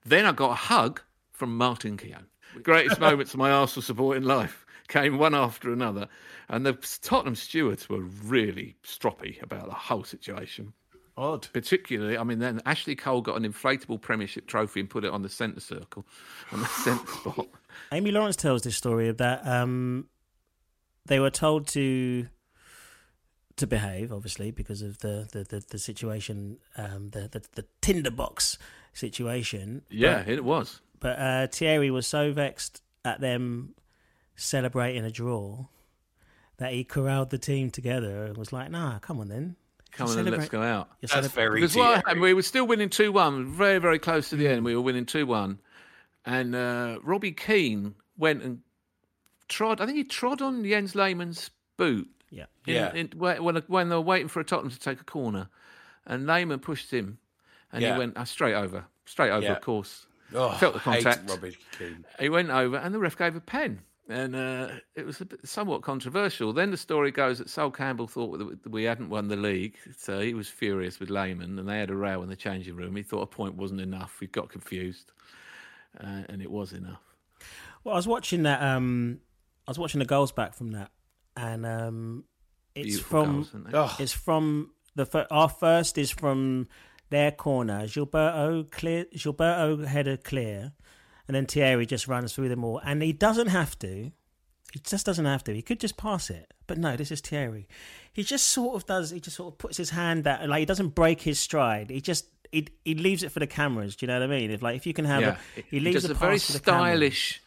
[0.05, 2.27] Then I got a hug from Martin Keown.
[2.55, 6.07] The greatest moments of my Arsenal support in life came one after another.
[6.49, 10.73] And the Tottenham stewards were really stroppy about the whole situation
[11.17, 11.47] Odd.
[11.53, 15.21] particularly, I mean, then Ashley Cole got an inflatable Premiership trophy and put it on
[15.21, 16.05] the centre circle,
[16.51, 17.47] on the centre spot.
[17.91, 20.07] Amy Lawrence tells this story of that um,
[21.05, 22.27] they were told to
[23.57, 28.57] to behave, obviously, because of the the, the, the situation, um, the, the the tinderbox
[28.93, 29.83] situation.
[29.89, 30.81] Yeah, it was.
[31.01, 33.75] But uh, Thierry was so vexed at them
[34.35, 35.65] celebrating a draw
[36.57, 39.55] that he corralled the team together and was like, "Nah, come on then,
[39.91, 40.89] Come on, then, let's go out.
[41.01, 43.99] You're That's celebra- very Because what happened, we were still winning 2 1, very, very
[43.99, 44.63] close to the end.
[44.63, 45.59] We were winning 2 1.
[46.25, 48.59] And uh, Robbie Keane went and
[49.49, 52.07] trod, I think he trod on Jens Lehmann's boot.
[52.29, 52.45] Yeah.
[52.67, 52.93] in- Yeah.
[52.93, 53.37] in- when,
[53.67, 55.49] when they were waiting for a Tottenham to take a corner.
[56.05, 57.17] And Lehmann pushed him
[57.73, 57.93] and Yeah.
[57.93, 58.85] he went uh, straight over.
[59.05, 59.53] Straight over, Yeah.
[59.53, 60.05] of course.
[60.33, 61.29] Oh, Felt the contact.
[61.29, 62.05] Robbie Keane.
[62.19, 65.39] He went over, and the ref gave a pen, and uh, it was a bit,
[65.47, 66.53] somewhat controversial.
[66.53, 70.19] Then the story goes that Sol Campbell thought that we hadn't won the league, so
[70.19, 72.95] he was furious with Lehmann, and they had a row in the changing room.
[72.95, 74.17] He thought a point wasn't enough.
[74.19, 75.11] He got confused,
[75.99, 77.01] uh, and it was enough.
[77.83, 78.61] Well, I was watching that.
[78.61, 79.19] Um,
[79.67, 80.91] I was watching the goals back from that,
[81.35, 82.23] and um,
[82.75, 83.73] it's Beautiful from goals, aren't?
[83.73, 86.67] Oh, it's from the fir- our first is from
[87.11, 87.83] their corner.
[87.85, 89.05] Gilberto clear.
[89.13, 90.73] Gilberto header clear,
[91.27, 94.11] and then Thierry just runs through them all, and he doesn't have to.
[94.73, 95.53] He just doesn't have to.
[95.53, 96.95] He could just pass it, but no.
[96.95, 97.67] This is Thierry.
[98.11, 99.11] He just sort of does.
[99.11, 101.91] He just sort of puts his hand out, like he doesn't break his stride.
[101.91, 102.25] He just.
[102.51, 103.95] He, he leaves it for the cameras.
[103.95, 104.51] Do you know what I mean?
[104.51, 106.47] If like if you can have yeah, a, he leaves does a a very pass
[106.47, 106.81] for the cameras.
[106.89, 107.41] stylish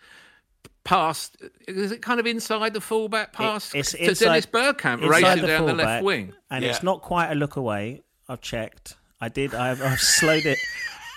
[0.83, 1.31] pass.
[1.69, 5.43] Is it kind of inside the fullback pass it's to inside- Dennis Bergkamp inside racing
[5.43, 6.33] the down the left wing?
[6.51, 6.71] and Yeah.
[6.71, 8.03] it's not quite a look away.
[8.29, 8.97] I've checked.
[9.25, 9.55] I did.
[9.55, 10.59] I've, I've slowed it.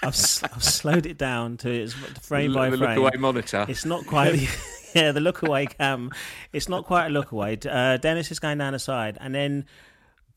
[0.01, 2.89] I've, s- I've slowed it down to its frame by the frame.
[2.89, 3.65] look away monitor.
[3.67, 4.33] It's not quite.
[4.95, 6.11] yeah, the look away cam.
[6.53, 7.57] It's not quite a look away.
[7.69, 9.65] Uh, Dennis is going down the side, and then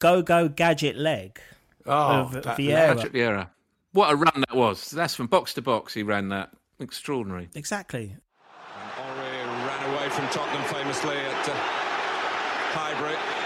[0.01, 1.41] go go gadget leg
[1.87, 2.95] oh, of that- Vieira.
[2.95, 3.49] Patrick Vieira.
[3.93, 4.91] What a run that was.
[4.91, 5.95] That's from box to box.
[5.95, 6.51] He ran that.
[6.81, 7.51] Extraordinary.
[7.55, 8.17] Exactly.
[8.95, 11.53] Henry ran away from Tottenham famously at uh,
[12.73, 13.40] Highbury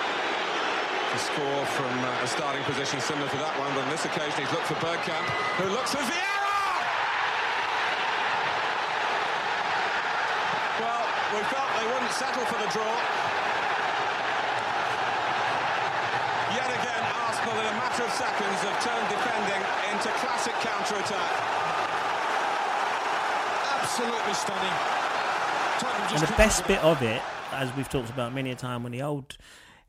[1.14, 3.70] to score from uh, a starting position similar to that one.
[3.78, 5.22] But on this occasion, he's looked for Bergkamp,
[5.62, 6.58] who looks for Vieira!
[10.82, 12.94] Well, we felt they wouldn't settle for the draw.
[16.50, 19.62] Yet again, Arsenal in a matter of seconds have turned defending
[19.94, 21.30] into classic counter-attack.
[23.86, 24.76] Absolutely stunning.
[26.10, 29.02] And the best bit of it, as we've talked about many a time when the
[29.02, 29.36] old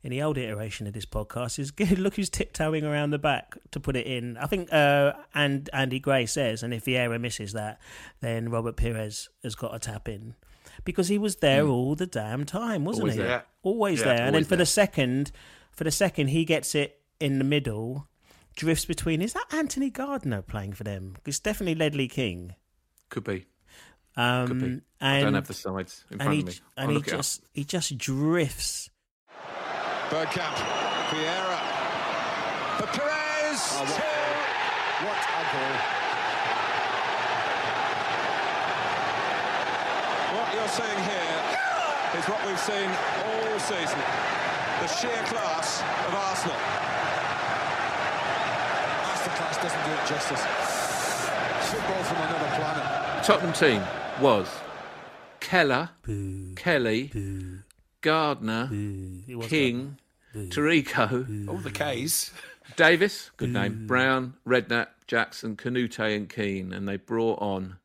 [0.06, 1.98] in the old iteration of this podcast, is good.
[1.98, 4.36] Look who's tiptoeing around the back to put it in.
[4.36, 7.80] I think, uh, and Andy Gray says, and if Vieira misses that,
[8.20, 10.36] then Robert Pires has got to tap in
[10.84, 13.22] because he was there all the damn time, wasn't Always he?
[13.22, 13.44] there.
[13.64, 14.26] Always Yeah, there.
[14.26, 14.58] And then for there.
[14.58, 15.32] the second,
[15.72, 18.06] for the second, he gets it in the middle,
[18.54, 19.20] drifts between.
[19.22, 21.16] Is that Anthony Gardner playing for them?
[21.26, 22.54] It's definitely Ledley King.
[23.10, 23.46] Could be.
[24.16, 24.66] Um, Could be.
[24.66, 26.52] And, I don't have the sides in and front he, of me.
[26.76, 27.16] and I'll he look up.
[27.18, 28.88] just he just drifts.
[30.10, 30.54] Bergkamp,
[31.10, 31.58] Vieira,
[32.78, 33.62] for Pires.
[33.74, 34.02] Oh, two.
[35.04, 35.76] What a goal.
[40.36, 41.38] What you're seeing here
[42.18, 42.88] is what we've seen
[43.26, 43.98] all season:
[44.80, 46.56] the sheer class of Arsenal.
[49.02, 50.44] Masterclass doesn't do it justice.
[51.70, 53.24] Football from another planet.
[53.24, 53.82] Tottenham team
[54.20, 54.46] was
[55.40, 55.90] Keller,
[56.54, 57.10] Kelly,
[58.06, 58.68] Gardner,
[59.26, 59.98] It was King,
[60.32, 62.30] Taricco, All the K's.
[62.76, 67.78] Davis, good name, Brown, Redknapp, Jackson, Kanouté, and Keane, and they brought on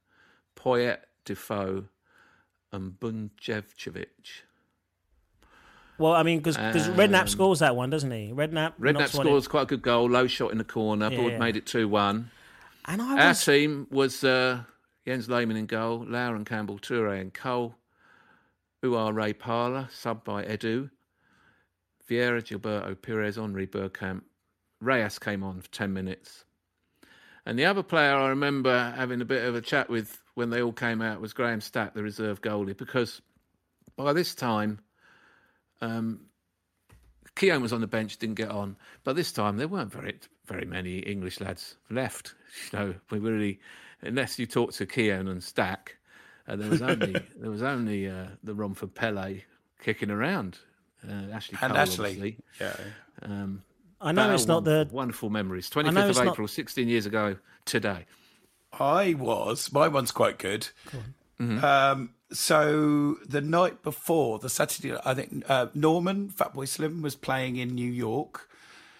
[0.55, 1.85] Poyet, Defoe,
[2.71, 4.05] and Bunjevcevic.
[5.97, 8.31] Well, I mean, because Redknapp scores that one, doesn't he?
[8.31, 8.73] Redknapp.
[8.79, 9.31] Redknapp knocks one in.
[9.31, 11.37] scores quite a good goal, low shot in the corner, Yeah, but yeah.
[11.39, 12.29] made it 2 1.
[12.85, 14.61] And I Our team was uh,
[15.07, 17.75] Jens Lehmann in goal, Lauren and Campbell, Toure and Cole,
[18.83, 20.89] Uar Ray Parlour, sub by Edu,
[22.09, 24.21] Vieira, Gilberto, Pires, Henry, Bergkamp.
[24.81, 26.45] Reyes came on for 10 minutes.
[27.45, 30.61] And the other player I remember having a bit of a chat with when they
[30.61, 33.21] all came out was Graham Stack, the reserve goalie, because
[33.95, 34.79] by this time,
[35.81, 36.21] um,
[37.35, 38.75] Keown was on the bench, didn't get on.
[39.03, 42.35] But this time there weren't very very many English lads left.
[42.73, 43.61] You know, we really,
[44.01, 45.95] unless you talk to Keown and Stack,
[46.47, 49.41] uh, there was only there was only uh, the Romford Pele
[49.81, 50.59] kicking around.
[51.07, 52.09] Uh, Ashley And Cole, Ashley.
[52.09, 52.37] obviously.
[52.59, 52.75] Yeah.
[53.23, 53.63] Um,
[53.99, 54.71] I know it's not the.
[54.71, 55.69] wonderful- wonderful memories.
[55.69, 58.05] Twenty fifth it's of not- April, sixteen years ago today.
[58.79, 59.71] I was.
[59.71, 60.67] My one's quite good.
[61.39, 67.55] Um, so the night before, the Saturday, I think uh, Norman Fatboy Slim was playing
[67.57, 68.47] in New York.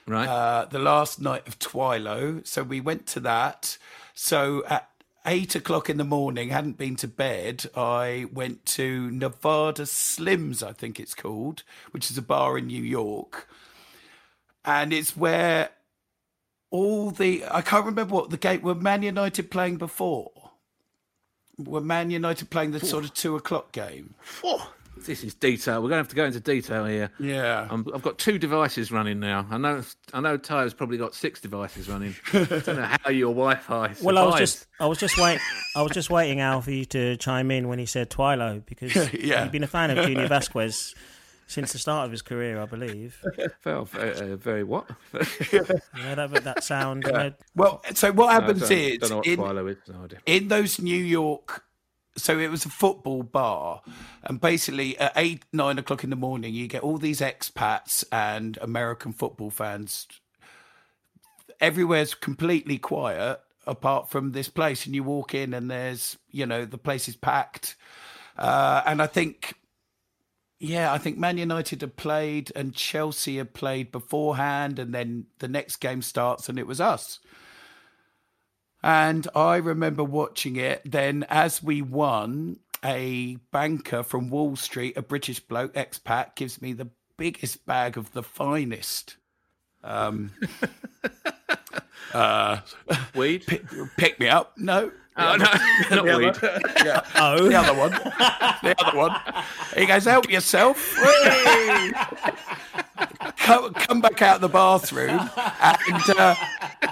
[0.08, 0.28] Right.
[0.28, 2.46] Uh, the last night of Twilo.
[2.46, 3.78] So we went to that.
[4.16, 4.90] So at
[5.26, 7.66] eight o'clock in the morning, hadn't been to bed.
[7.76, 12.84] I went to Nevada Smiths, I think it's called, which is a bar in New
[12.84, 13.48] York,
[14.66, 15.70] and it's where
[16.70, 20.32] all the I can't remember what the game were Man United playing before.
[21.58, 24.16] Were Man United playing the sort of two o'clock game?
[25.06, 25.76] This is detail.
[25.82, 27.10] We're going to have to go into detail here.
[27.20, 27.68] Yeah.
[27.70, 29.46] I'm, I've got two devices running now.
[29.50, 29.84] I know.
[30.14, 30.38] I know.
[30.38, 32.16] Tyler's probably got six devices running.
[32.34, 33.96] I don't know how your Wi-Fi.
[34.02, 35.42] Well, I was just, I was just waiting,
[35.76, 38.96] I was just waiting, Al, for you to chime in when he said Twilo because
[39.14, 39.44] Yeah.
[39.44, 40.96] you've been a fan of Junior Vasquez
[41.48, 43.22] since the start of his career, I believe.
[43.66, 44.90] Well, very, uh, very what?
[45.52, 47.04] You know that that sound.
[47.06, 49.78] you know, Well, so what I happens don't, is don't know what in, Twilo is.
[49.88, 50.20] No idea.
[50.26, 51.64] in those New York,
[52.18, 53.82] so it was a football bar,
[54.24, 58.58] and basically at eight, nine o'clock in the morning, you get all these expats and
[58.62, 60.08] American football fans.
[61.60, 66.66] Everywhere's completely quiet apart from this place, and you walk in, and there's, you know,
[66.66, 67.76] the place is packed.
[68.38, 69.56] Uh, and I think,
[70.60, 75.48] yeah, I think Man United had played and Chelsea had played beforehand, and then the
[75.48, 77.20] next game starts, and it was us.
[78.84, 80.82] And I remember watching it.
[80.86, 86.74] Then, as we won, a banker from Wall Street, a British bloke, expat, gives me
[86.74, 89.18] the biggest bag of the finest.
[89.84, 90.32] Um,
[92.14, 92.60] uh,
[93.16, 93.46] Weed?
[93.46, 93.64] pick,
[93.98, 94.58] pick me up.
[94.58, 94.92] No.
[95.18, 95.60] Oh, no, not
[96.06, 96.28] The weed.
[96.30, 97.92] other- yeah, oh, the other one.
[97.92, 99.16] The other one.
[99.76, 100.96] He goes, help yourself.
[103.38, 106.36] Come, come back out of the bathroom and uh,
[106.82, 106.90] it-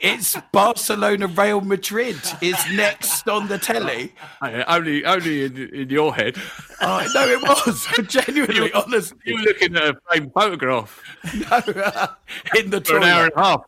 [0.00, 4.12] it's Barcelona Real Madrid is next on the telly.
[4.40, 6.36] Uh, only, only in, in your head.
[6.80, 11.02] Oh, no, it was genuinely, honestly, You were looking at a framed photograph
[11.34, 11.56] no,
[12.58, 13.62] in the for an hour and a half.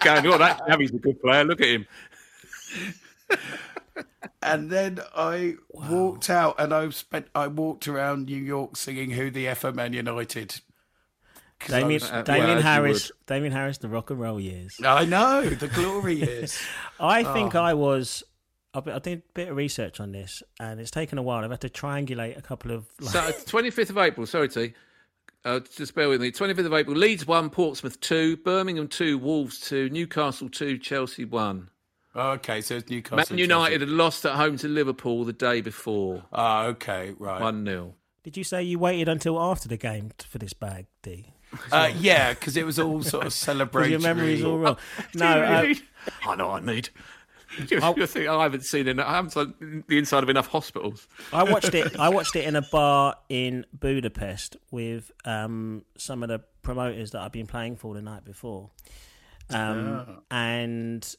[0.00, 1.44] Going, oh, that Gavy's a good player.
[1.44, 1.86] Look at him.
[4.42, 7.28] And then I walked out, and I spent.
[7.34, 10.60] I walked around New York singing "Who the F are Man United."
[11.64, 14.78] 'Cause I Damien, was- Damien well, Harris, Damien Harris, the rock and roll years.
[14.84, 16.58] I know the glory years.
[17.00, 17.60] I think Oh.
[17.62, 18.22] I was.
[18.74, 21.44] I I did a bit of research on this, and it's taken a while.
[21.44, 22.86] I've had to triangulate a couple of.
[23.00, 24.26] Like, So, twenty fifth of April.
[24.26, 24.74] Sorry, T.
[25.44, 26.30] Uh, just bear with me.
[26.30, 26.96] Twenty fifth of April.
[26.96, 31.68] Leeds one, Portsmouth two, Birmingham two, Wolves two, Newcastle two, Chelsea one.
[32.16, 33.34] okay, so it's Newcastle.
[33.34, 33.90] Man United Chelsea.
[33.90, 37.40] had lost at home to Liverpool the day before, Ah, okay, right.
[37.40, 41.33] one 0 did you say you waited until after the game for this bag, D?
[41.72, 43.90] Uh, yeah, because it was all sort of Because celebratory.
[43.90, 44.76] your memory's all wrong.
[45.14, 46.28] No, Do you uh.
[46.30, 46.90] I know what I need.
[47.70, 51.06] You, you think I haven't seen enough, I haven't seen the inside of enough hospitals.
[51.32, 51.96] I watched it.
[51.98, 57.20] I watched it in a bar in Budapest with um, some of the promoters that
[57.20, 58.70] I've been playing for the night before,
[59.50, 61.14] um, and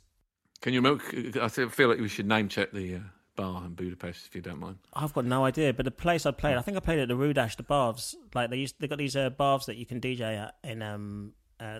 [0.62, 1.04] Can you remember?
[1.42, 3.00] I feel like we should name check the uh,
[3.36, 4.78] bar in Budapest if you don't mind.
[4.94, 5.74] I've got no idea.
[5.74, 8.16] But the place I played, I think I played at the Rudas, the Baths.
[8.34, 11.34] Like they used, they got these uh, baths that you can DJ at in um
[11.60, 11.80] uh,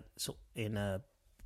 [0.56, 1.00] in uh,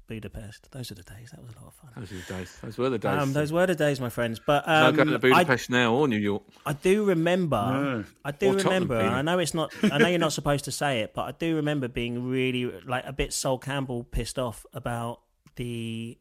[0.07, 0.71] Budapest.
[0.71, 1.29] Those are the days.
[1.31, 1.91] That was a lot of fun.
[1.95, 2.57] Those were the days.
[2.63, 3.21] Those were the days.
[3.21, 4.39] Um, those were the days, my friends.
[4.43, 6.43] But no um, going to I, Budapest now or New York.
[6.65, 8.05] I do remember.
[8.25, 8.99] I do Or remember.
[8.99, 9.71] and I know it's not.
[9.83, 13.03] I know you're not supposed to say it, but I do remember being really like
[13.05, 15.21] a bit Sol Campbell pissed off about
[15.55, 16.17] the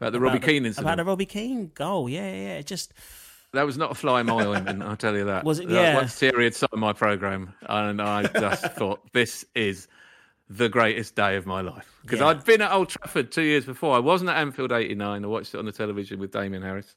[0.00, 0.86] About the Robbie about Keane the, incident.
[0.86, 2.08] about the Robbie Keane goal.
[2.08, 2.58] Yeah, yeah, yeah.
[2.58, 2.92] It just
[3.52, 5.44] That was not a fly mile in my ointment, I'll tell you that.
[5.44, 5.68] Was it?
[5.68, 5.94] That- Yeah.
[5.96, 9.88] Once Thierry had signed my programme, and I just thought, this is
[10.48, 11.86] the greatest day of my life.
[12.02, 12.26] Because Yeah.
[12.28, 13.94] I'd been at Old Trafford two years before.
[13.96, 15.24] I wasn't at Anfield 89.
[15.24, 16.94] I watched it on the television with Damien Harris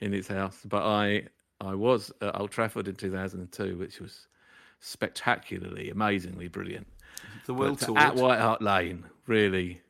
[0.00, 0.58] in his house.
[0.64, 1.24] But I,
[1.60, 4.26] I was at Old Trafford in 2002, which was
[4.80, 6.86] spectacularly, amazingly brilliant.
[7.46, 7.98] The Will But Tour.
[7.98, 9.80] at White Hart Lane, really.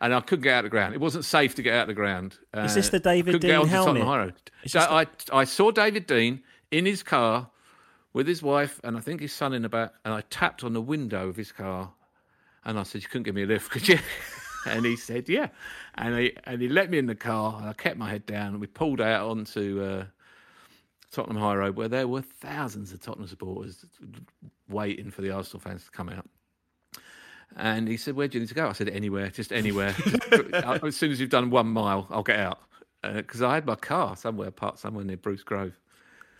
[0.00, 0.94] And I couldn't get out of the ground.
[0.94, 2.38] It wasn't safe to get out of the ground.
[2.54, 4.50] Is Uh, this the David couldn't Dein helmet?
[4.66, 7.50] So the- I, I saw David Dein in his car
[8.12, 10.72] with his wife and I think his son in the back, and I tapped on
[10.72, 11.92] the window of his car,
[12.64, 13.98] and I said, "You couldn't give me a lift, could you?"
[14.66, 15.48] and he said, "Yeah,"
[15.96, 18.48] and he and he let me in the car, and I kept my head down,
[18.52, 20.04] and we pulled out onto uh,
[21.10, 23.84] Tottenham High Road, where there were thousands of Tottenham supporters
[24.68, 26.28] waiting for the Arsenal fans to come out.
[27.56, 29.94] And he said, "Where do you need to go?" I said, "Anywhere, just anywhere.
[30.52, 32.60] Uh, as soon as you've done one mile, I'll get out."
[33.02, 35.72] Uh, because I had my car somewhere parked somewhere near Bruce Grove.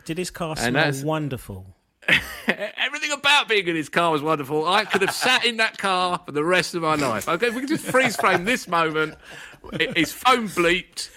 [0.04, 1.74] did his car And smell that's- wonderful?
[2.48, 4.66] Everything about being in his car was wonderful.
[4.66, 7.28] I could have sat in that car for the rest of my life.
[7.28, 9.14] Okay, if we could just freeze frame this moment.
[9.72, 11.10] i- His phone bleeped,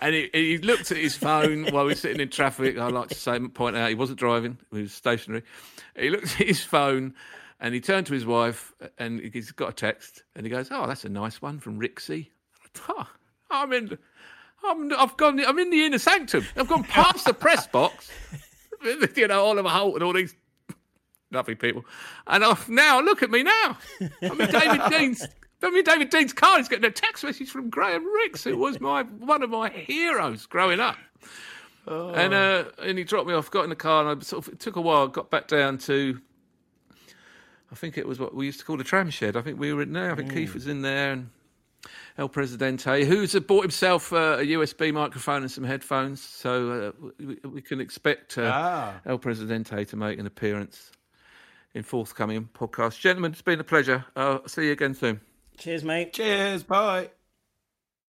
[0.00, 2.78] and he, he looked at his phone while we were sitting in traffic.
[2.78, 5.42] I like to say, point out, he wasn't driving; he was stationary.
[5.98, 7.14] He looked at his phone,
[7.60, 10.86] and he turned to his wife, and he's got a text, and he goes, "Oh,
[10.86, 12.28] that's a nice one from Rixie."
[12.88, 13.06] Oh,
[13.50, 13.98] I'm in.
[14.62, 15.44] I'm, I've gone.
[15.44, 16.44] I'm in the inner sanctum.
[16.56, 18.10] I've gone past the press box.
[19.16, 20.34] you know, Oliver Holt and all these
[21.32, 21.84] lovely people.
[22.26, 23.78] And I've, now, look at me now.
[24.22, 25.26] I'm in David Dein's.
[25.62, 26.58] I'm in David Dein's car.
[26.58, 30.46] He's getting a text message from Graham Rix, who was my one of my heroes
[30.46, 30.96] growing up.
[31.88, 33.50] And uh, and he dropped me off.
[33.50, 35.08] Got in the car, and I sort of it took a while.
[35.08, 36.20] Got back down to.
[37.70, 39.36] I think it was what we used to call the tram shed.
[39.36, 40.12] I think we were in there.
[40.12, 41.30] I think Keith was in there, and
[42.16, 47.36] El Presidente, who's bought himself uh, a USB microphone and some headphones, so uh, we,
[47.48, 49.00] we can expect uh, Ah.
[49.06, 50.90] El Presidente to make an appearance
[51.74, 52.98] in forthcoming podcasts.
[52.98, 54.04] Gentlemen, it's been a pleasure.
[54.16, 55.20] Uh, see you again soon.
[55.58, 56.12] Cheers, mate.
[56.12, 56.62] Cheers.
[56.62, 57.10] Bye.